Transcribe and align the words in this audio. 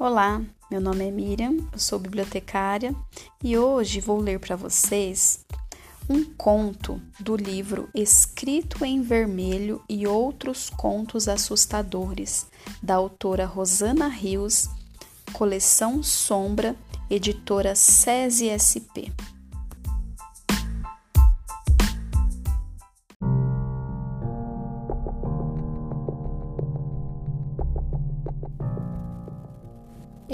Olá, 0.00 0.40
meu 0.70 0.80
nome 0.80 1.06
é 1.06 1.10
Miriam, 1.10 1.58
eu 1.70 1.78
sou 1.78 1.98
bibliotecária 1.98 2.94
e 3.44 3.58
hoje 3.58 4.00
vou 4.00 4.18
ler 4.18 4.40
para 4.40 4.56
vocês 4.56 5.44
um 6.08 6.24
conto 6.24 6.98
do 7.20 7.36
livro 7.36 7.86
Escrito 7.94 8.82
em 8.82 9.02
Vermelho 9.02 9.84
e 9.86 10.06
Outros 10.06 10.70
Contos 10.70 11.28
Assustadores, 11.28 12.46
da 12.82 12.94
autora 12.94 13.44
Rosana 13.44 14.08
Rios, 14.08 14.70
coleção 15.34 16.02
Sombra, 16.02 16.74
editora 17.10 17.74
SESI 17.74 18.48
SP. 18.56 19.12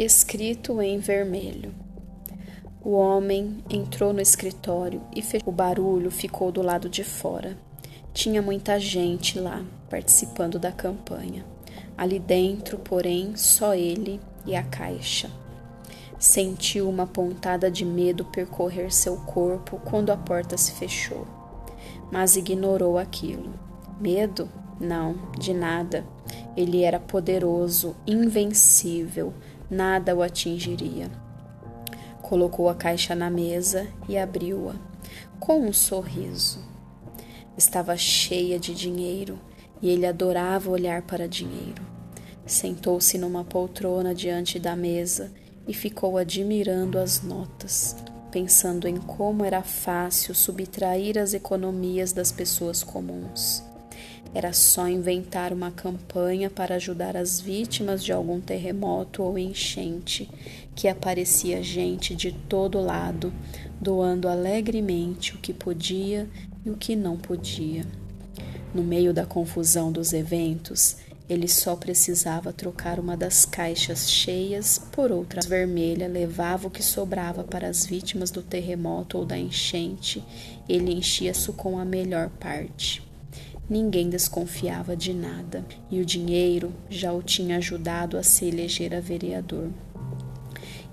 Escrito 0.07 0.81
em 0.81 1.01
vermelho. 1.01 1.75
O 2.81 2.93
homem 2.93 3.59
entrou 3.69 4.13
no 4.13 4.21
escritório 4.21 5.03
e 5.13 5.21
fechou. 5.21 5.49
O 5.49 5.53
barulho 5.53 6.13
ficou 6.13 6.53
do 6.53 6.63
lado 6.63 6.89
de 6.89 7.03
fora. 7.03 7.59
Tinha 8.15 8.41
muita 8.41 8.79
gente 8.79 9.41
lá 9.41 9.65
participando 9.91 10.61
da 10.61 10.71
campanha. 10.71 11.45
Ali 11.99 12.21
dentro, 12.21 12.79
porém, 12.79 13.35
só 13.35 13.75
ele 13.75 14.21
e 14.47 14.55
a 14.55 14.63
caixa. 14.63 15.29
Sentiu 16.21 16.89
uma 16.89 17.09
pontada 17.09 17.69
de 17.69 17.85
medo 17.85 18.25
percorrer 18.27 18.95
seu 18.95 19.17
corpo 19.17 19.81
quando 19.85 20.11
a 20.11 20.17
porta 20.17 20.57
se 20.57 20.71
fechou, 20.71 21.27
mas 22.13 22.37
ignorou 22.37 22.97
aquilo. 22.97 23.53
Medo? 24.01 24.49
Não, 24.79 25.17
de 25.37 25.53
nada. 25.53 26.07
Ele 26.57 26.85
era 26.85 27.01
poderoso, 27.01 27.97
invencível, 28.07 29.35
nada 29.71 30.15
o 30.15 30.23
atingiria. 30.23 31.11
Colocou 32.23 32.69
a 32.69 32.75
caixa 32.75 33.15
na 33.15 33.31
mesa 33.31 33.87
e 34.09 34.19
abriu-a 34.19 34.75
com 35.39 35.61
um 35.61 35.73
sorriso. 35.73 36.61
Estava 37.57 37.97
cheia 37.97 38.59
de 38.59 38.75
dinheiro 38.75 39.39
e 39.81 39.89
ele 39.89 40.07
adorava 40.07 40.71
olhar 40.71 41.03
para 41.03 41.29
dinheiro. 41.29 41.83
Sentou-se 42.45 43.19
numa 43.19 43.45
poltrona 43.45 44.15
diante 44.15 44.59
da 44.59 44.77
mesa 44.77 45.33
e 45.67 45.75
ficou 45.75 46.17
admirando 46.17 46.99
as 46.99 47.23
notas, 47.23 47.97
pensando 48.31 48.87
em 48.87 48.97
como 48.97 49.45
era 49.45 49.63
fácil 49.63 50.35
subtrair 50.35 51.19
as 51.19 51.35
economias 51.35 52.13
das 52.13 52.31
pessoas 52.31 52.83
comuns. 52.83 53.66
Era 54.35 54.53
só 54.53 54.89
inventar 54.89 55.53
uma 55.53 55.71
campanha 55.71 56.51
para 56.51 56.75
ajudar 56.75 57.17
as 57.17 57.41
vítimas 57.41 58.05
de 58.05 58.13
algum 58.13 58.41
terremoto 58.41 59.23
ou 59.23 59.39
enchente, 59.39 60.29
que 60.75 60.89
aparecia 60.89 61.63
gente 61.63 62.15
de 62.15 62.33
todo 62.33 62.81
lado, 62.81 63.33
doando 63.81 64.29
alegremente 64.29 65.35
o 65.35 65.39
que 65.39 65.53
podia 65.53 66.29
e 66.65 66.71
o 66.71 66.77
que 66.77 66.95
não 66.95 67.17
podia. 67.17 67.87
No 68.75 68.83
meio 68.83 69.15
da 69.15 69.25
confusão 69.25 69.91
dos 69.91 70.13
eventos, 70.13 70.99
ele 71.29 71.49
só 71.49 71.75
precisava 71.75 72.53
trocar 72.53 73.01
uma 73.01 73.17
das 73.17 73.45
caixas 73.45 74.11
cheias 74.11 74.79
por 74.93 75.11
outra 75.11 75.41
vermelha, 75.41 76.07
levava 76.07 76.69
o 76.69 76.71
que 76.71 76.83
sobrava 76.83 77.43
para 77.43 77.69
as 77.69 77.87
vítimas 77.87 78.31
do 78.31 78.43
terremoto 78.43 79.19
ou 79.19 79.25
da 79.25 79.39
enchente, 79.39 80.23
ele 80.69 80.93
enchia-se 80.93 81.51
com 81.53 81.79
a 81.79 81.85
melhor 81.85 82.29
parte. 82.29 83.06
Ninguém 83.69 84.09
desconfiava 84.09 84.97
de 84.97 85.13
nada 85.13 85.67
e 85.91 86.01
o 86.01 86.05
dinheiro 86.05 86.73
já 86.89 87.13
o 87.13 87.21
tinha 87.21 87.57
ajudado 87.57 88.17
a 88.17 88.23
se 88.23 88.45
eleger 88.45 88.95
a 88.95 89.01
vereador. 89.01 89.71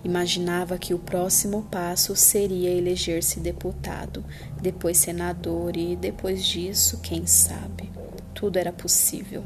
Imaginava 0.04 0.80
que 0.80 0.92
o 0.92 0.98
próximo 0.98 1.68
passo 1.70 2.16
seria 2.16 2.72
eleger-se 2.72 3.40
deputado, 3.40 4.26
depois 4.60 4.98
senador 4.98 5.78
e, 5.78 5.96
depois 5.96 6.44
disso, 6.44 7.00
quem 7.02 7.28
sabe. 7.28 7.92
Tudo 8.34 8.58
era 8.58 8.74
possível. 8.74 9.44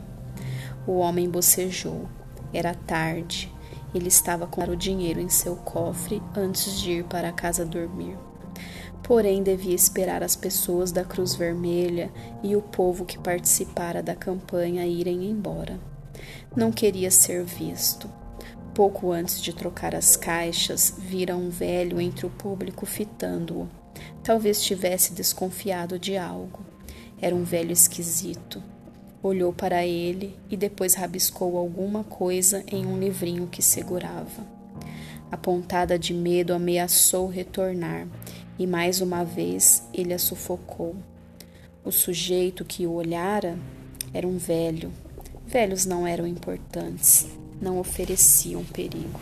O 0.87 0.93
homem 0.93 1.29
bocejou. 1.29 2.07
Era 2.53 2.73
tarde. 2.73 3.53
Ele 3.93 4.07
estava 4.07 4.47
com 4.47 4.63
o 4.63 4.75
dinheiro 4.75 5.19
em 5.19 5.29
seu 5.29 5.57
cofre 5.57 6.23
antes 6.33 6.79
de 6.79 6.91
ir 6.91 7.03
para 7.03 7.31
casa 7.33 7.66
dormir 7.66 8.17
porém 9.07 9.41
devia 9.41 9.73
esperar 9.73 10.22
as 10.22 10.35
pessoas 10.35 10.91
da 10.91 11.03
Cruz 11.03 11.34
Vermelha 11.34 12.12
e 12.44 12.57
o 12.57 12.62
povo 12.62 13.06
que 13.06 13.18
participara 13.18 14.03
da 14.03 14.13
campanha 14.13 14.85
irem 14.85 15.29
embora. 15.29 15.79
Não 16.53 16.73
queria 16.73 17.09
ser 17.09 17.46
visto. 17.46 18.09
Pouco 18.73 19.12
antes 19.12 19.41
de 19.41 19.56
trocar 19.56 19.96
as 19.96 20.17
caixas, 20.17 20.94
vira 20.97 21.38
um 21.38 21.50
velho 21.50 22.01
entre 22.01 22.25
o 22.25 22.29
público 22.29 22.85
fitando-o. 22.85 23.69
Talvez 24.22 24.62
tivesse 24.62 25.13
desconfiado 25.13 25.97
de 25.97 26.17
algo. 26.17 26.59
Era 27.19 27.34
um 27.34 27.44
velho 27.44 27.72
esquisito. 27.72 28.62
Olhou 29.23 29.53
para 29.53 29.85
ele 29.85 30.38
e 30.50 30.57
depois 30.57 30.96
rabiscou 30.96 31.57
alguma 31.57 32.03
coisa 32.03 32.62
em 32.67 32.85
um 32.85 33.00
livrinho 33.00 33.47
que 33.47 33.62
segurava. 33.62 34.46
A 35.31 35.38
pontada 35.38 35.97
de 35.97 36.13
medo 36.13 36.53
ameaçou 36.53 37.28
retornar 37.28 38.06
e 38.59 38.66
mais 38.66 39.01
uma 39.01 39.23
vez 39.23 39.84
ele 39.94 40.13
a 40.13 40.19
sufocou. 40.19 40.95
O 41.84 41.91
sujeito 41.91 42.66
que 42.66 42.88
o 42.88 42.94
olhara 42.94 43.57
era 44.13 44.28
um 44.28 44.38
velho. 44.38 44.91
Velhos 45.45 45.85
não 45.85 46.06
eram 46.06 46.25
importantes, 46.25 47.28
não 47.62 47.79
ofereciam 47.79 48.63
perigo. 48.66 49.19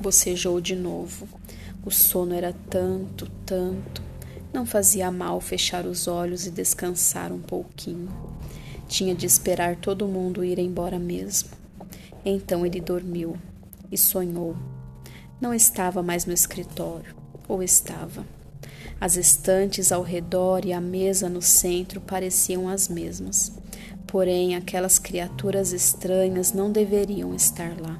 Bocejou 0.00 0.60
de 0.60 0.76
novo. 0.76 1.28
O 1.84 1.90
sono 1.90 2.34
era 2.34 2.54
tanto, 2.70 3.28
tanto. 3.44 4.02
Não 4.52 4.64
fazia 4.64 5.10
mal 5.10 5.40
fechar 5.40 5.84
os 5.84 6.06
olhos 6.06 6.46
e 6.46 6.50
descansar 6.50 7.32
um 7.32 7.40
pouquinho. 7.40 8.08
Tinha 8.86 9.14
de 9.14 9.26
esperar 9.26 9.76
todo 9.76 10.08
mundo 10.08 10.44
ir 10.44 10.58
embora 10.58 10.98
mesmo. 10.98 11.50
Então 12.24 12.64
ele 12.64 12.80
dormiu 12.80 13.36
e 13.90 13.98
sonhou. 13.98 14.56
Não 15.40 15.52
estava 15.52 16.02
mais 16.02 16.24
no 16.24 16.32
escritório 16.32 17.17
ou 17.48 17.62
estava. 17.62 18.24
As 19.00 19.16
estantes 19.16 19.90
ao 19.90 20.02
redor 20.02 20.64
e 20.64 20.72
a 20.72 20.80
mesa 20.80 21.28
no 21.28 21.40
centro 21.40 22.00
pareciam 22.00 22.68
as 22.68 22.88
mesmas. 22.88 23.52
Porém, 24.06 24.56
aquelas 24.56 24.98
criaturas 24.98 25.72
estranhas 25.72 26.52
não 26.52 26.70
deveriam 26.72 27.34
estar 27.34 27.80
lá. 27.80 27.98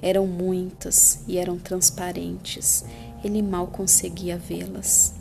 Eram 0.00 0.26
muitas 0.26 1.20
e 1.26 1.38
eram 1.38 1.58
transparentes. 1.58 2.84
Ele 3.24 3.42
mal 3.42 3.66
conseguia 3.66 4.36
vê-las. 4.36 5.14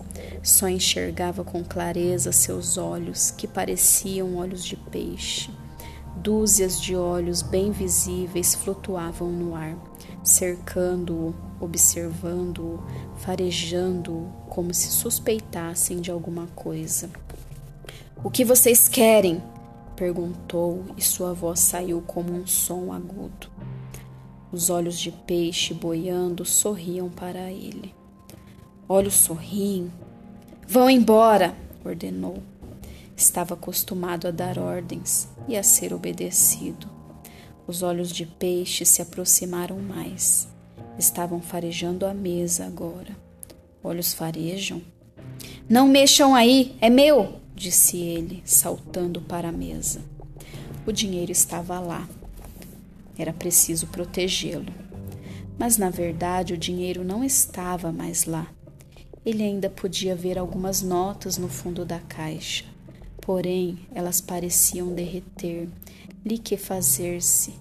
Só 0.43 0.67
enxergava 0.67 1.43
com 1.43 1.63
clareza 1.63 2.31
seus 2.31 2.77
olhos, 2.77 3.31
que 3.31 3.47
pareciam 3.47 4.35
olhos 4.35 4.63
de 4.63 4.75
peixe. 4.75 5.49
Dúzias 6.17 6.79
de 6.79 6.95
olhos 6.95 7.41
bem 7.41 7.71
visíveis 7.71 8.53
flutuavam 8.53 9.31
no 9.31 9.55
ar, 9.55 9.75
cercando-o, 10.23 11.35
observando-o, 11.59 12.81
farejando-o, 13.17 14.31
como 14.49 14.73
se 14.73 14.89
suspeitassem 14.89 15.99
de 15.99 16.09
alguma 16.09 16.47
coisa. 16.55 17.09
O 18.23 18.29
que 18.29 18.45
vocês 18.45 18.87
querem? 18.87 19.43
perguntou 19.95 20.83
e 20.97 21.01
sua 21.01 21.33
voz 21.33 21.59
saiu 21.59 22.01
como 22.01 22.33
um 22.33 22.47
som 22.47 22.91
agudo. 22.91 23.47
Os 24.51 24.69
olhos 24.69 24.99
de 24.99 25.11
peixe 25.11 25.73
boiando 25.73 26.45
sorriam 26.45 27.09
para 27.09 27.51
ele. 27.51 27.93
Olhos 28.87 29.15
sorriem. 29.15 29.91
Vão 30.67 30.89
embora, 30.89 31.55
ordenou. 31.83 32.41
Estava 33.15 33.53
acostumado 33.53 34.27
a 34.27 34.31
dar 34.31 34.57
ordens 34.57 35.27
e 35.47 35.55
a 35.55 35.63
ser 35.63 35.93
obedecido. 35.93 36.92
Os 37.65 37.81
olhos 37.81 38.11
de 38.11 38.25
peixe 38.25 38.83
se 38.85 39.01
aproximaram 39.01 39.79
mais. 39.79 40.47
Estavam 40.97 41.41
farejando 41.41 42.05
a 42.05 42.13
mesa 42.13 42.65
agora. 42.65 43.15
Olhos 43.83 44.13
farejam? 44.13 44.81
Não 45.69 45.87
mexam 45.87 46.35
aí, 46.35 46.75
é 46.81 46.89
meu! 46.89 47.39
disse 47.55 47.97
ele, 47.97 48.41
saltando 48.45 49.21
para 49.21 49.49
a 49.49 49.51
mesa. 49.51 50.01
O 50.85 50.91
dinheiro 50.91 51.31
estava 51.31 51.79
lá. 51.79 52.07
Era 53.17 53.31
preciso 53.31 53.87
protegê-lo. 53.87 54.73
Mas 55.57 55.77
na 55.77 55.89
verdade 55.89 56.53
o 56.53 56.57
dinheiro 56.57 57.03
não 57.03 57.23
estava 57.23 57.91
mais 57.91 58.25
lá. 58.25 58.47
Ele 59.25 59.41
ainda 59.41 59.69
podia 59.69 60.15
ver 60.15 60.37
algumas 60.37 60.81
notas 60.81 61.37
no 61.37 61.47
fundo 61.47 61.85
da 61.85 61.99
caixa 61.99 62.65
porém 63.25 63.79
elas 63.93 64.19
pareciam 64.19 64.93
derreter, 64.93 65.69
liquefazer-se, 66.25 67.53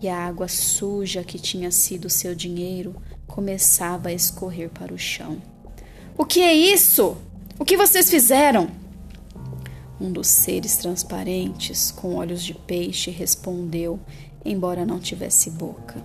e 0.00 0.08
a 0.08 0.16
água 0.16 0.48
suja 0.48 1.24
que 1.24 1.38
tinha 1.38 1.70
sido 1.70 2.08
seu 2.08 2.34
dinheiro 2.34 2.94
começava 3.26 4.08
a 4.08 4.12
escorrer 4.12 4.70
para 4.70 4.94
o 4.94 4.98
chão. 4.98 5.42
O 6.16 6.24
que 6.24 6.40
é 6.40 6.54
isso? 6.54 7.16
O 7.58 7.64
que 7.64 7.76
vocês 7.76 8.08
fizeram? 8.08 8.68
Um 10.00 10.12
dos 10.12 10.28
seres 10.28 10.76
transparentes, 10.76 11.90
com 11.90 12.14
olhos 12.14 12.42
de 12.44 12.54
peixe, 12.54 13.10
respondeu, 13.10 13.98
embora 14.44 14.86
não 14.86 15.00
tivesse 15.00 15.50
boca. 15.50 16.00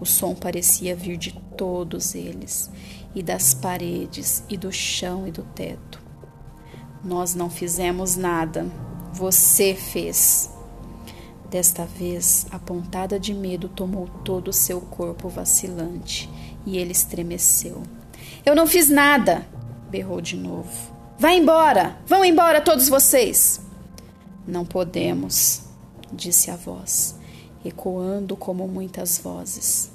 O 0.00 0.06
som 0.06 0.34
parecia 0.34 0.96
vir 0.96 1.18
de 1.18 1.32
todos 1.56 2.14
eles, 2.14 2.70
e 3.14 3.22
das 3.22 3.52
paredes, 3.52 4.42
e 4.48 4.56
do 4.56 4.72
chão 4.72 5.28
e 5.28 5.30
do 5.30 5.42
teto. 5.42 6.00
Nós 7.04 7.34
não 7.34 7.50
fizemos 7.50 8.16
nada, 8.16 8.66
você 9.12 9.74
fez. 9.74 10.50
Desta 11.50 11.84
vez, 11.84 12.46
a 12.52 12.60
pontada 12.60 13.18
de 13.18 13.34
medo 13.34 13.68
tomou 13.68 14.06
todo 14.24 14.48
o 14.48 14.52
seu 14.52 14.80
corpo 14.80 15.28
vacilante 15.28 16.30
e 16.64 16.78
ele 16.78 16.92
estremeceu. 16.92 17.82
Eu 18.46 18.54
não 18.54 18.68
fiz 18.68 18.88
nada! 18.88 19.44
berrou 19.90 20.20
de 20.20 20.36
novo. 20.36 20.70
Vá 21.18 21.32
embora! 21.32 21.98
Vão 22.06 22.24
embora 22.24 22.60
todos 22.60 22.88
vocês! 22.88 23.60
Não 24.46 24.64
podemos, 24.64 25.62
disse 26.12 26.52
a 26.52 26.56
voz, 26.56 27.18
ecoando 27.64 28.36
como 28.36 28.68
muitas 28.68 29.18
vozes. 29.18 29.90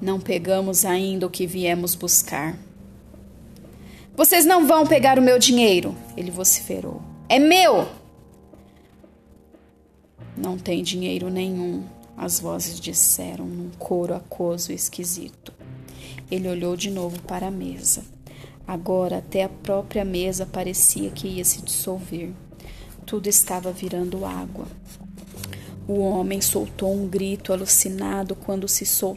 Não 0.00 0.18
pegamos 0.18 0.86
ainda 0.86 1.26
o 1.26 1.30
que 1.30 1.46
viemos 1.46 1.94
buscar. 1.94 2.58
Vocês 4.16 4.46
não 4.46 4.66
vão 4.66 4.86
pegar 4.86 5.18
o 5.18 5.22
meu 5.22 5.38
dinheiro, 5.38 5.94
ele 6.16 6.30
vociferou. 6.30 7.02
É 7.28 7.38
meu! 7.38 8.05
Não 10.36 10.58
tem 10.58 10.82
dinheiro 10.82 11.30
nenhum, 11.30 11.84
as 12.16 12.40
vozes 12.40 12.78
disseram 12.78 13.46
num 13.46 13.70
coro 13.78 14.14
aquoso 14.14 14.70
e 14.70 14.74
esquisito. 14.74 15.52
Ele 16.30 16.48
olhou 16.48 16.76
de 16.76 16.90
novo 16.90 17.20
para 17.22 17.48
a 17.48 17.50
mesa. 17.50 18.04
Agora 18.66 19.18
até 19.18 19.44
a 19.44 19.48
própria 19.48 20.04
mesa 20.04 20.44
parecia 20.44 21.10
que 21.10 21.28
ia 21.28 21.44
se 21.44 21.62
dissolver. 21.62 22.32
Tudo 23.04 23.28
estava 23.28 23.70
virando 23.70 24.24
água. 24.26 24.66
O 25.86 26.00
homem 26.00 26.40
soltou 26.40 26.92
um 26.92 27.06
grito 27.06 27.52
alucinado 27.52 28.34
quando 28.34 28.66
se, 28.66 28.84
sol... 28.84 29.16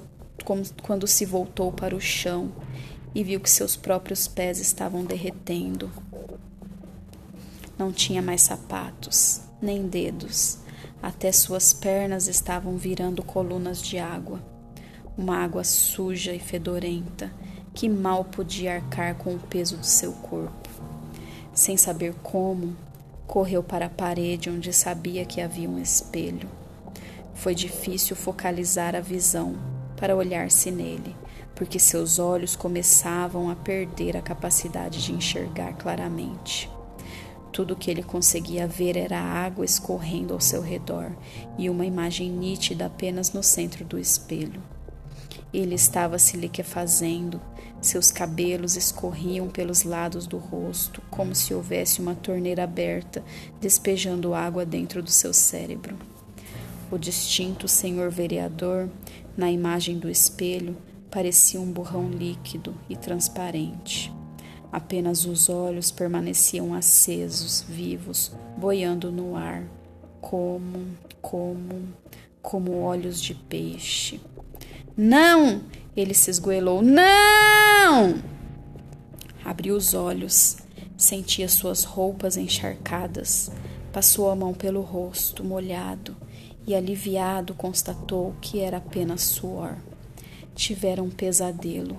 quando 0.84 1.08
se 1.08 1.26
voltou 1.26 1.72
para 1.72 1.96
o 1.96 2.00
chão 2.00 2.52
e 3.16 3.24
viu 3.24 3.40
que 3.40 3.50
seus 3.50 3.76
próprios 3.76 4.28
pés 4.28 4.60
estavam 4.60 5.04
derretendo. 5.04 5.90
Não 7.78 7.92
tinha 7.92 8.22
mais 8.22 8.42
sapatos, 8.42 9.42
nem 9.62 9.88
dedos. 9.88 10.60
Até 11.02 11.32
suas 11.32 11.74
pernas 11.74 12.28
estavam 12.28 12.78
virando 12.78 13.24
colunas 13.24 13.82
de 13.82 13.98
água. 13.98 14.40
Uma 15.18 15.38
água 15.38 15.64
suja 15.64 16.34
e 16.34 16.40
fedorenta 16.40 17.32
que 17.74 17.88
mal 17.88 18.26
podia 18.26 18.76
arcar 18.76 19.16
com 19.16 19.36
o 19.36 19.40
peso 19.40 19.78
do 19.78 19.86
seu 19.86 20.12
corpo. 20.14 20.70
Sem 21.54 21.78
saber 21.78 22.14
como, 22.22 22.76
correu 23.26 23.64
para 23.64 23.86
a 23.86 23.90
parede 23.90 24.50
onde 24.50 24.74
sabia 24.74 25.26
que 25.26 25.40
havia 25.40 25.70
um 25.70 25.80
espelho. 25.80 26.50
Foi 27.34 27.56
difícil 27.56 28.16
focalizar 28.16 28.96
a 28.96 29.00
visão 29.00 29.56
para 29.96 30.16
olhar-se 30.16 30.72
nele, 30.72 31.16
porque 31.56 31.80
seus 31.80 32.20
olhos 32.20 32.56
começavam 32.56 33.50
a 33.50 33.56
perder 33.56 34.18
a 34.18 34.22
capacidade 34.22 35.02
de 35.04 35.14
enxergar 35.14 35.74
claramente. 35.74 36.70
Tudo 37.60 37.76
que 37.76 37.92
ele 37.92 38.02
conseguia 38.02 38.66
ver 38.66 38.96
era 38.96 39.20
água 39.20 39.66
escorrendo 39.66 40.34
ao 40.34 40.40
seu 40.40 40.62
redor 40.62 41.12
e 41.58 41.70
uma 41.70 41.86
imagem 41.86 42.32
nítida 42.32 42.86
apenas 42.86 43.34
no 43.34 43.44
centro 43.44 43.84
do 43.84 44.00
espelho. 44.00 44.64
Ele 45.54 45.76
estava 45.76 46.18
se 46.18 46.38
liquefazendo, 46.38 47.42
seus 47.82 48.12
cabelos 48.12 48.78
escorriam 48.78 49.50
pelos 49.50 49.84
lados 49.84 50.26
do 50.26 50.38
rosto, 50.38 51.02
como 51.12 51.36
se 51.36 51.54
houvesse 51.54 52.00
uma 52.00 52.16
torneira 52.16 52.64
aberta, 52.64 53.22
despejando 53.60 54.34
água 54.34 54.66
dentro 54.66 55.04
do 55.04 55.12
seu 55.12 55.34
cérebro. 55.34 55.98
O 56.90 56.98
distinto 56.98 57.68
senhor 57.68 58.10
vereador, 58.10 58.90
na 59.36 59.52
imagem 59.52 60.00
do 60.00 60.10
espelho, 60.10 60.78
parecia 61.12 61.60
um 61.60 61.70
borrão 61.70 62.10
líquido 62.10 62.74
e 62.90 62.96
transparente. 62.96 64.18
Apenas 64.72 65.26
os 65.26 65.50
olhos 65.50 65.90
permaneciam 65.90 66.76
acesos, 66.76 67.66
vivos, 67.68 68.32
boiando 68.56 69.12
no 69.12 69.36
ar, 69.36 69.64
como, 70.22 70.86
como, 71.20 71.92
como 72.40 72.80
olhos 72.82 73.20
de 73.20 73.34
peixe. 73.34 74.22
Não! 74.96 75.64
Ele 75.98 76.14
se 76.14 76.30
esgoelou. 76.30 76.84
Não! 76.84 78.22
Abriu 79.44 79.76
os 79.76 79.96
olhos, 79.96 80.58
sentia 80.96 81.50
suas 81.50 81.84
roupas 81.84 82.38
encharcadas, 82.38 83.52
passou 83.92 84.30
a 84.30 84.36
mão 84.36 84.54
pelo 84.54 84.82
rosto 84.82 85.44
molhado 85.44 86.16
e, 86.68 86.76
aliviado, 86.76 87.56
constatou 87.56 88.36
que 88.40 88.60
era 88.60 88.78
apenas 88.78 89.24
suor. 89.24 89.78
Tivera 90.54 91.02
um 91.02 91.10
pesadelo. 91.10 91.98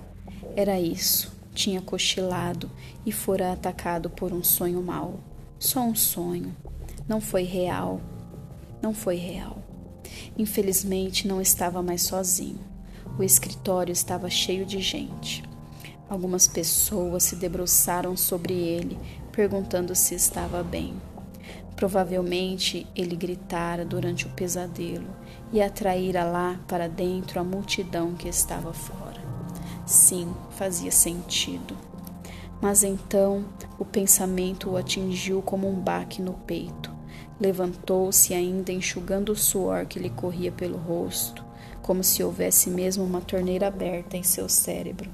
Era 0.55 0.79
isso 0.81 1.40
tinha 1.55 1.81
cochilado 1.81 2.71
e 3.05 3.13
fora 3.13 3.53
atacado 3.53 4.09
por 4.09 4.33
um 4.33 4.43
sonho 4.43 4.83
mau. 4.83 5.21
Só 5.59 5.81
um 5.81 5.95
sonho. 5.95 6.55
Não 7.09 7.21
foi 7.21 7.43
real. 7.43 8.01
Não 8.83 8.95
foi 8.95 9.17
real. 9.17 9.59
Infelizmente, 10.39 11.29
não 11.29 11.41
estava 11.41 11.83
mais 11.83 12.03
sozinho. 12.03 12.61
O 13.19 13.23
escritório 13.23 13.93
estava 13.93 14.31
cheio 14.31 14.65
de 14.65 14.81
gente. 14.81 15.43
Algumas 16.09 16.49
pessoas 16.49 17.25
se 17.25 17.37
debruçaram 17.37 18.17
sobre 18.17 18.55
ele, 18.55 18.99
perguntando 19.31 19.95
se 19.95 20.15
estava 20.15 20.63
bem. 20.63 20.95
Provavelmente 21.77 22.87
ele 22.95 23.17
gritara 23.17 23.85
durante 23.85 24.27
o 24.27 24.31
pesadelo 24.31 25.09
e 25.53 25.63
atraíra 25.63 26.25
lá 26.25 26.61
para 26.69 26.89
dentro 26.89 27.41
a 27.41 27.45
multidão 27.45 28.15
que 28.15 28.29
estava 28.29 28.73
fora. 28.73 29.10
Sim, 29.91 30.33
fazia 30.51 30.93
sentido. 30.93 31.77
Mas 32.63 32.85
então 32.85 33.45
o 33.77 33.85
pensamento 33.85 34.71
o 34.71 34.77
atingiu 34.77 35.43
como 35.43 35.69
um 35.69 35.75
baque 35.75 36.23
no 36.23 36.35
peito. 36.35 36.95
Levantou-se, 37.41 38.33
ainda 38.33 38.71
enxugando 38.71 39.33
o 39.33 39.37
suor 39.37 39.87
que 39.87 39.99
lhe 39.99 40.09
corria 40.09 40.53
pelo 40.53 40.79
rosto, 40.79 41.45
como 41.83 42.05
se 42.05 42.23
houvesse 42.23 42.71
mesmo 42.71 43.03
uma 43.03 43.21
torneira 43.21 43.67
aberta 43.67 44.17
em 44.17 44.23
seu 44.23 44.49
cérebro. 44.49 45.11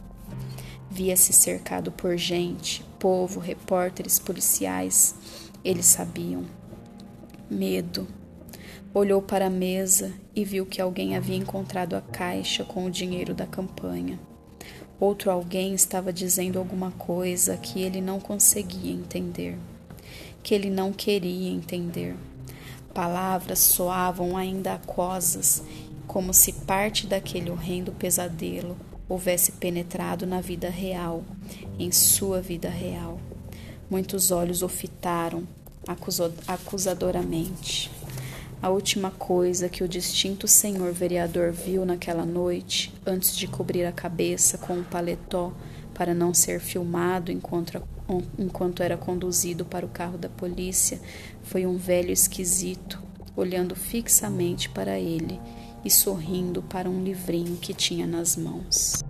Via-se 0.91 1.33
cercado 1.33 1.91
por 1.91 2.15
gente, 2.19 2.85
povo, 2.99 3.41
repórteres, 3.41 4.19
policiais. 4.19 5.15
Eles 5.65 5.87
sabiam. 5.87 6.45
Medo. 7.49 8.07
Olhou 8.93 9.23
para 9.23 9.47
a 9.47 9.51
mesa 9.51 10.13
e 10.35 10.45
viu 10.45 10.67
que 10.67 10.83
alguém 10.83 11.17
havia 11.17 11.37
encontrado 11.37 11.97
a 11.97 12.03
caixa 12.03 12.63
com 12.63 12.85
o 12.85 12.91
dinheiro 12.91 13.33
da 13.33 13.47
campanha. 13.47 14.21
Outro 14.99 15.31
alguém 15.31 15.75
estava 15.75 16.13
dizendo 16.13 16.59
alguma 16.59 16.91
coisa 16.93 17.57
que 17.57 17.83
ele 17.83 18.01
não 18.01 18.19
conseguia 18.19 18.93
entender, 18.93 19.59
que 20.43 20.55
ele 20.55 20.71
não 20.71 20.93
queria 20.93 21.51
entender. 21.51 22.17
Palavras 22.95 23.59
soavam 23.59 24.37
ainda 24.37 24.75
aquosas, 24.75 25.63
como 26.07 26.33
se 26.33 26.53
parte 26.53 27.07
daquele 27.07 27.51
horrendo 27.51 27.93
pesadelo 27.93 28.77
houvesse 29.09 29.53
penetrado 29.53 30.27
na 30.27 30.41
vida 30.41 30.69
real, 30.69 31.23
em 31.79 31.93
sua 31.93 32.41
vida 32.41 32.69
real. 32.69 33.21
Muitos 33.89 34.31
olhos 34.31 34.63
o 34.63 34.69
fitaram 34.69 35.47
acusadoramente. 36.49 37.91
A 38.63 38.71
última 38.71 39.11
coisa 39.11 39.69
que 39.69 39.85
o 39.85 39.89
distinto 39.89 40.49
senhor 40.49 40.93
vereador 40.93 41.53
viu 41.53 41.85
naquela 41.85 42.25
noite, 42.25 42.93
antes 43.07 43.37
de 43.37 43.47
cobrir 43.47 43.85
a 43.85 43.93
cabeça 43.93 44.57
com 44.57 44.75
um 44.75 44.83
paletó 44.83 45.53
para 45.93 46.15
não 46.15 46.33
ser 46.33 46.59
filmado 46.59 47.31
enquanto, 47.31 47.83
enquanto 48.39 48.83
era 48.83 48.97
conduzido 48.97 49.65
para 49.65 49.85
o 49.85 49.91
carro 49.91 50.17
da 50.19 50.29
polícia, 50.29 51.01
foi 51.43 51.67
um 51.67 51.77
velho 51.77 52.11
esquisito 52.11 53.03
olhando 53.37 53.77
fixamente 53.77 54.71
para 54.71 54.99
ele 54.99 55.39
e 55.85 55.91
sorrindo 55.91 56.63
para 56.63 56.89
um 56.89 57.05
livrinho 57.05 57.57
que 57.57 57.75
tinha 57.75 58.07
nas 58.07 58.37
mãos. 58.37 59.05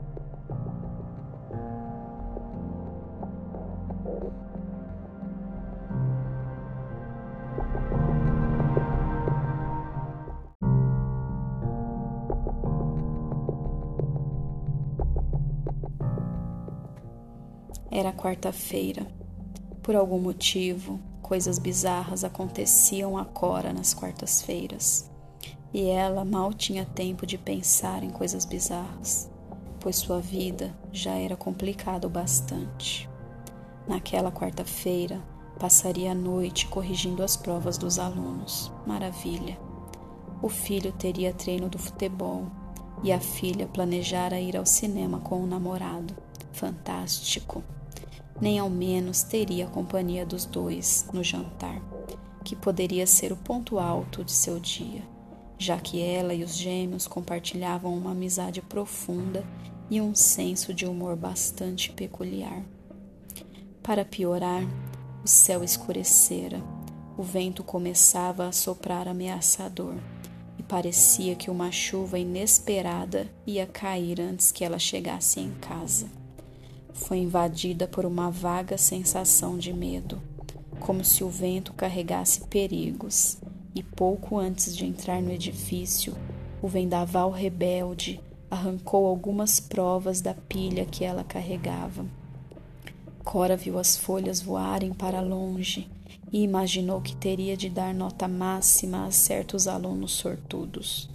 Quarta-feira. 18.26 19.06
Por 19.80 19.94
algum 19.94 20.18
motivo, 20.18 20.98
coisas 21.22 21.60
bizarras 21.60 22.24
aconteciam 22.24 23.16
a 23.16 23.24
Cora 23.24 23.72
nas 23.72 23.94
quartas-feiras. 23.94 25.08
E 25.72 25.84
ela 25.86 26.24
mal 26.24 26.52
tinha 26.52 26.84
tempo 26.84 27.24
de 27.24 27.38
pensar 27.38 28.02
em 28.02 28.10
coisas 28.10 28.44
bizarras, 28.44 29.30
pois 29.78 29.94
sua 29.94 30.18
vida 30.18 30.76
já 30.92 31.12
era 31.12 31.36
complicada 31.36 32.08
o 32.08 32.10
bastante. 32.10 33.08
Naquela 33.86 34.32
quarta-feira, 34.32 35.22
passaria 35.56 36.10
a 36.10 36.14
noite 36.14 36.66
corrigindo 36.66 37.22
as 37.22 37.36
provas 37.36 37.78
dos 37.78 37.96
alunos. 37.96 38.72
Maravilha! 38.84 39.56
O 40.42 40.48
filho 40.48 40.90
teria 40.90 41.32
treino 41.32 41.68
do 41.68 41.78
futebol, 41.78 42.46
e 43.04 43.12
a 43.12 43.20
filha 43.20 43.68
planejara 43.68 44.40
ir 44.40 44.56
ao 44.56 44.66
cinema 44.66 45.20
com 45.20 45.44
o 45.44 45.46
namorado. 45.46 46.12
Fantástico! 46.50 47.62
Nem 48.40 48.58
ao 48.58 48.68
menos 48.68 49.22
teria 49.22 49.66
a 49.66 49.70
companhia 49.70 50.26
dos 50.26 50.44
dois 50.44 51.06
no 51.12 51.24
jantar, 51.24 51.80
que 52.44 52.54
poderia 52.54 53.06
ser 53.06 53.32
o 53.32 53.36
ponto 53.36 53.78
alto 53.78 54.22
de 54.22 54.32
seu 54.32 54.60
dia, 54.60 55.02
já 55.58 55.78
que 55.78 56.02
ela 56.02 56.34
e 56.34 56.44
os 56.44 56.54
gêmeos 56.54 57.06
compartilhavam 57.06 57.96
uma 57.96 58.12
amizade 58.12 58.60
profunda 58.60 59.44
e 59.88 60.00
um 60.00 60.14
senso 60.14 60.74
de 60.74 60.84
humor 60.84 61.16
bastante 61.16 61.92
peculiar. 61.92 62.62
Para 63.82 64.04
piorar, 64.04 64.62
o 65.24 65.28
céu 65.28 65.64
escurecera, 65.64 66.62
o 67.16 67.22
vento 67.22 67.64
começava 67.64 68.46
a 68.46 68.52
soprar 68.52 69.08
ameaçador 69.08 69.94
e 70.58 70.62
parecia 70.62 71.34
que 71.34 71.50
uma 71.50 71.72
chuva 71.72 72.18
inesperada 72.18 73.28
ia 73.46 73.66
cair 73.66 74.20
antes 74.20 74.52
que 74.52 74.64
ela 74.64 74.78
chegasse 74.78 75.40
em 75.40 75.52
casa. 75.52 76.25
Foi 76.96 77.18
invadida 77.18 77.86
por 77.86 78.04
uma 78.04 78.30
vaga 78.30 78.76
sensação 78.76 79.56
de 79.56 79.72
medo, 79.72 80.20
como 80.80 81.04
se 81.04 81.22
o 81.22 81.28
vento 81.28 81.72
carregasse 81.72 82.40
perigos, 82.46 83.38
e 83.74 83.82
pouco 83.82 84.38
antes 84.38 84.74
de 84.74 84.86
entrar 84.86 85.22
no 85.22 85.30
edifício, 85.30 86.16
o 86.60 86.66
vendaval 86.66 87.30
rebelde 87.30 88.18
arrancou 88.50 89.06
algumas 89.06 89.60
provas 89.60 90.20
da 90.20 90.34
pilha 90.34 90.86
que 90.86 91.04
ela 91.04 91.22
carregava. 91.22 92.04
Cora 93.22 93.56
viu 93.56 93.78
as 93.78 93.96
folhas 93.96 94.40
voarem 94.40 94.92
para 94.92 95.20
longe 95.20 95.88
e 96.32 96.42
imaginou 96.42 97.00
que 97.00 97.14
teria 97.14 97.56
de 97.56 97.68
dar 97.68 97.94
nota 97.94 98.26
máxima 98.26 99.06
a 99.06 99.10
certos 99.10 99.68
alunos 99.68 100.12
sortudos. 100.12 101.10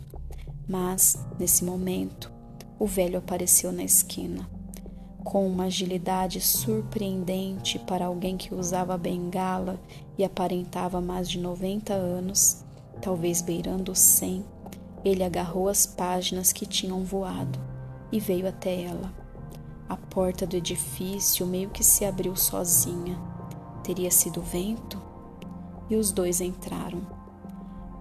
Mas, 0.69 1.17
nesse 1.39 1.65
momento, 1.65 2.31
o 2.77 2.85
velho 2.85 3.17
apareceu 3.17 3.71
na 3.71 3.83
esquina. 3.83 4.47
Com 5.23 5.47
uma 5.47 5.65
agilidade 5.65 6.41
surpreendente 6.41 7.77
para 7.79 8.05
alguém 8.05 8.37
que 8.37 8.53
usava 8.53 8.97
bengala 8.97 9.79
e 10.17 10.23
aparentava 10.23 10.99
mais 10.99 11.29
de 11.29 11.39
90 11.39 11.93
anos, 11.93 12.63
talvez 13.01 13.41
beirando 13.41 13.91
os 13.91 13.99
100, 13.99 14.43
ele 15.05 15.23
agarrou 15.23 15.69
as 15.69 15.85
páginas 15.85 16.51
que 16.51 16.65
tinham 16.65 17.03
voado 17.03 17.59
e 18.11 18.19
veio 18.19 18.47
até 18.47 18.81
ela. 18.81 19.13
A 19.87 19.95
porta 19.95 20.45
do 20.45 20.55
edifício 20.55 21.45
meio 21.45 21.69
que 21.69 21.83
se 21.83 22.05
abriu 22.05 22.35
sozinha. 22.35 23.19
Teria 23.83 24.09
sido 24.09 24.41
vento? 24.41 25.01
E 25.89 25.95
os 25.95 26.11
dois 26.11 26.39
entraram. 26.39 27.01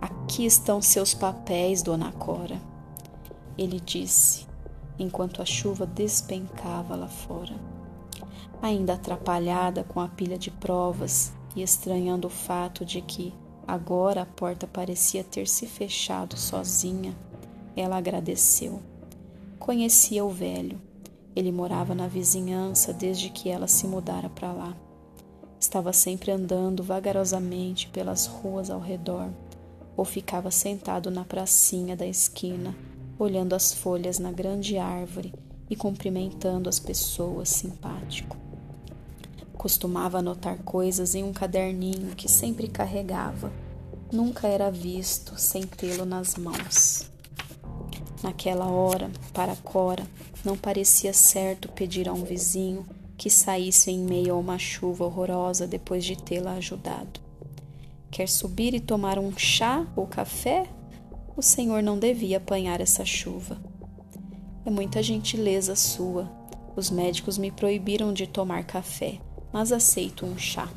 Aqui 0.01 0.47
estão 0.47 0.81
seus 0.81 1.13
papéis, 1.13 1.83
dona 1.83 2.13
Cora. 2.13 2.61
Ele 3.59 3.81
disse, 3.81 4.47
enquanto 5.01 5.43
a 5.43 5.45
chuva 5.45 5.85
despencava 5.85 6.95
lá 6.95 7.09
fora. 7.09 7.55
Ainda 8.63 8.95
atrapalhada 8.95 9.83
com 9.83 9.99
a 9.99 10.07
pilha 10.07 10.39
de 10.39 10.51
provas 10.51 11.33
e 11.57 11.63
estranhando 11.63 12.29
o 12.29 12.31
fato 12.31 12.85
de 12.85 13.01
que 13.01 13.35
agora 13.67 14.23
a 14.23 14.27
porta 14.27 14.67
parecia 14.67 15.25
ter 15.25 15.49
se 15.49 15.67
fechado 15.67 16.37
sozinha, 16.37 17.17
ela 17.77 17.97
agradeceu. 17.97 18.81
Conhecia 19.59 20.25
o 20.25 20.31
velho 20.31 20.81
ele 21.35 21.53
morava 21.53 21.95
na 21.95 22.09
vizinhança 22.09 22.93
desde 22.93 23.31
que 23.31 23.49
ela 23.49 23.69
se 23.69 23.87
mudara 23.87 24.29
para 24.29 24.53
lá. 24.53 24.77
Estava 25.59 25.93
sempre 25.93 26.31
andando 26.31 26.83
vagarosamente 26.83 27.89
pelas 27.89 28.27
ruas 28.27 28.71
ao 28.71 28.81
redor, 28.81 29.31
ou 29.97 30.05
ficava 30.05 30.51
sentado 30.51 31.11
na 31.11 31.25
pracinha 31.25 31.97
da 31.97 32.07
esquina, 32.07 32.75
olhando 33.23 33.55
as 33.55 33.73
folhas 33.73 34.19
na 34.19 34.33
grande 34.33 34.79
árvore 34.79 35.33
e 35.69 35.77
cumprimentando 35.77 36.69
as 36.69 36.79
pessoas 36.79 37.49
simpático. 37.49 38.37
Costumava 39.55 40.19
anotar 40.19 40.59
coisas 40.63 41.15
em 41.15 41.23
um 41.23 41.33
caderninho 41.33 42.17
que 42.17 42.29
sempre 42.29 42.67
carregava. 42.67 43.53
Nunca 44.11 44.49
era 44.49 44.71
visto 44.71 45.39
sem 45.39 45.63
tê-lo 45.63 46.05
nas 46.05 46.35
mãos. 46.37 47.11
Naquela 48.23 48.67
hora, 48.67 49.11
para 49.33 49.55
Cora, 49.57 50.07
não 50.45 50.57
parecia 50.57 51.13
certo 51.13 51.69
pedir 51.69 52.09
a 52.09 52.13
um 52.13 52.25
vizinho 52.25 52.87
que 53.17 53.29
saísse 53.29 53.91
em 53.91 53.99
meio 53.99 54.35
a 54.35 54.39
uma 54.39 54.59
chuva 54.59 55.05
horrorosa 55.05 55.67
depois 55.67 56.05
de 56.05 56.17
tê-la 56.17 56.53
ajudado. 56.53 57.21
Quer 58.11 58.29
subir 58.29 58.75
e 58.75 58.81
tomar 58.81 59.19
um 59.19 59.31
chá 59.37 59.87
ou 59.95 60.07
café? 60.07 60.67
O 61.41 61.43
senhor 61.43 61.83
não 61.83 61.99
devia 61.99 62.37
apanhar 62.37 62.83
essa 62.83 63.03
chuva. 63.03 63.57
É 64.63 64.69
muita 64.69 65.03
gentileza 65.03 65.75
sua. 65.75 66.31
Os 66.77 66.91
médicos 66.91 67.39
me 67.39 67.51
proibiram 67.51 68.13
de 68.13 68.27
tomar 68.27 68.63
café, 68.65 69.19
mas 69.51 69.73
aceito 69.73 70.27
um 70.27 70.37
chá. 70.37 70.69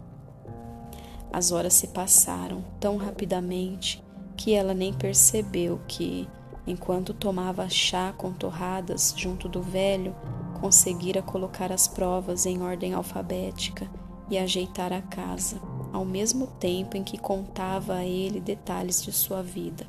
As 1.34 1.51
horas 1.51 1.74
se 1.74 1.88
passaram 1.88 2.63
tão 2.79 2.96
rapidamente 2.96 4.01
que 4.38 4.53
ela 4.53 4.74
nem 4.74 4.93
percebeu 4.93 5.82
que, 5.86 6.29
Enquanto 6.65 7.13
tomava 7.13 7.70
chá 7.70 8.13
com 8.17 8.32
torradas 8.32 9.13
junto 9.17 9.50
do 9.50 9.62
velho, 9.62 10.15
conseguira 10.62 11.22
colocar 11.22 11.74
as 11.74 11.89
provas 11.89 12.46
em 12.46 12.62
ordem 12.62 12.93
alfabética 12.93 13.91
e 14.29 14.38
ajeitar 14.38 14.93
a 14.93 15.01
casa, 15.01 15.60
ao 15.91 16.05
mesmo 16.05 16.48
tempo 16.48 16.96
em 16.96 17.03
que 17.03 17.17
contava 17.17 17.96
a 17.96 18.05
ele 18.05 18.39
detalhes 18.39 19.03
de 19.03 19.12
sua 19.12 19.43
vida. 19.43 19.86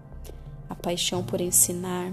Paixão 0.85 1.25
por 1.25 1.41
ensinar, 1.41 2.13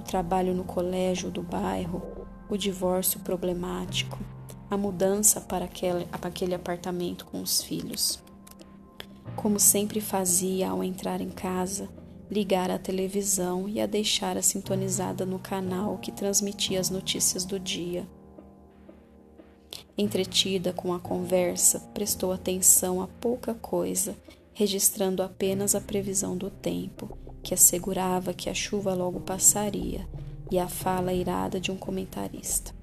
o 0.00 0.02
trabalho 0.02 0.54
no 0.54 0.64
colégio 0.64 1.30
do 1.30 1.42
bairro, 1.42 2.00
o 2.48 2.56
divórcio 2.56 3.20
problemático, 3.20 4.18
a 4.70 4.76
mudança 4.78 5.38
para 5.38 5.66
aquele, 5.66 6.08
aquele 6.22 6.54
apartamento 6.54 7.26
com 7.26 7.42
os 7.42 7.62
filhos. 7.62 8.18
Como 9.36 9.60
sempre 9.60 10.00
fazia 10.00 10.70
ao 10.70 10.82
entrar 10.82 11.20
em 11.20 11.28
casa, 11.28 11.90
ligar 12.30 12.70
a 12.70 12.78
televisão 12.78 13.68
e 13.68 13.82
a 13.82 13.86
deixara 13.86 14.40
sintonizada 14.40 15.26
no 15.26 15.38
canal 15.38 15.98
que 15.98 16.10
transmitia 16.10 16.80
as 16.80 16.88
notícias 16.88 17.44
do 17.44 17.60
dia. 17.60 18.08
Entretida 19.98 20.72
com 20.72 20.94
a 20.94 20.98
conversa, 20.98 21.80
prestou 21.92 22.32
atenção 22.32 23.02
a 23.02 23.06
pouca 23.06 23.52
coisa, 23.52 24.16
registrando 24.54 25.22
apenas 25.22 25.74
a 25.74 25.82
previsão 25.82 26.34
do 26.34 26.48
tempo, 26.48 27.25
que 27.46 27.54
assegurava 27.54 28.34
que 28.34 28.50
a 28.50 28.54
chuva 28.54 28.92
logo 28.92 29.20
passaria, 29.20 30.04
e 30.50 30.58
a 30.58 30.66
fala 30.66 31.12
irada 31.12 31.60
de 31.60 31.70
um 31.70 31.76
comentarista. 31.76 32.74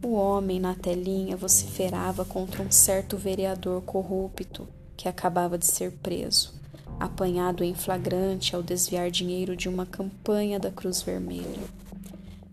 O 0.00 0.12
homem 0.12 0.60
na 0.60 0.76
telinha 0.76 1.36
vociferava 1.36 2.24
contra 2.24 2.62
um 2.62 2.70
certo 2.70 3.16
vereador 3.16 3.82
corrupto 3.82 4.68
que 4.96 5.08
acabava 5.08 5.58
de 5.58 5.66
ser 5.66 5.90
preso 5.90 6.54
apanhado 7.00 7.64
em 7.64 7.74
flagrante 7.74 8.54
ao 8.54 8.62
desviar 8.62 9.10
dinheiro 9.10 9.56
de 9.56 9.68
uma 9.68 9.84
campanha 9.84 10.60
da 10.60 10.70
Cruz 10.70 11.02
Vermelha. 11.02 11.68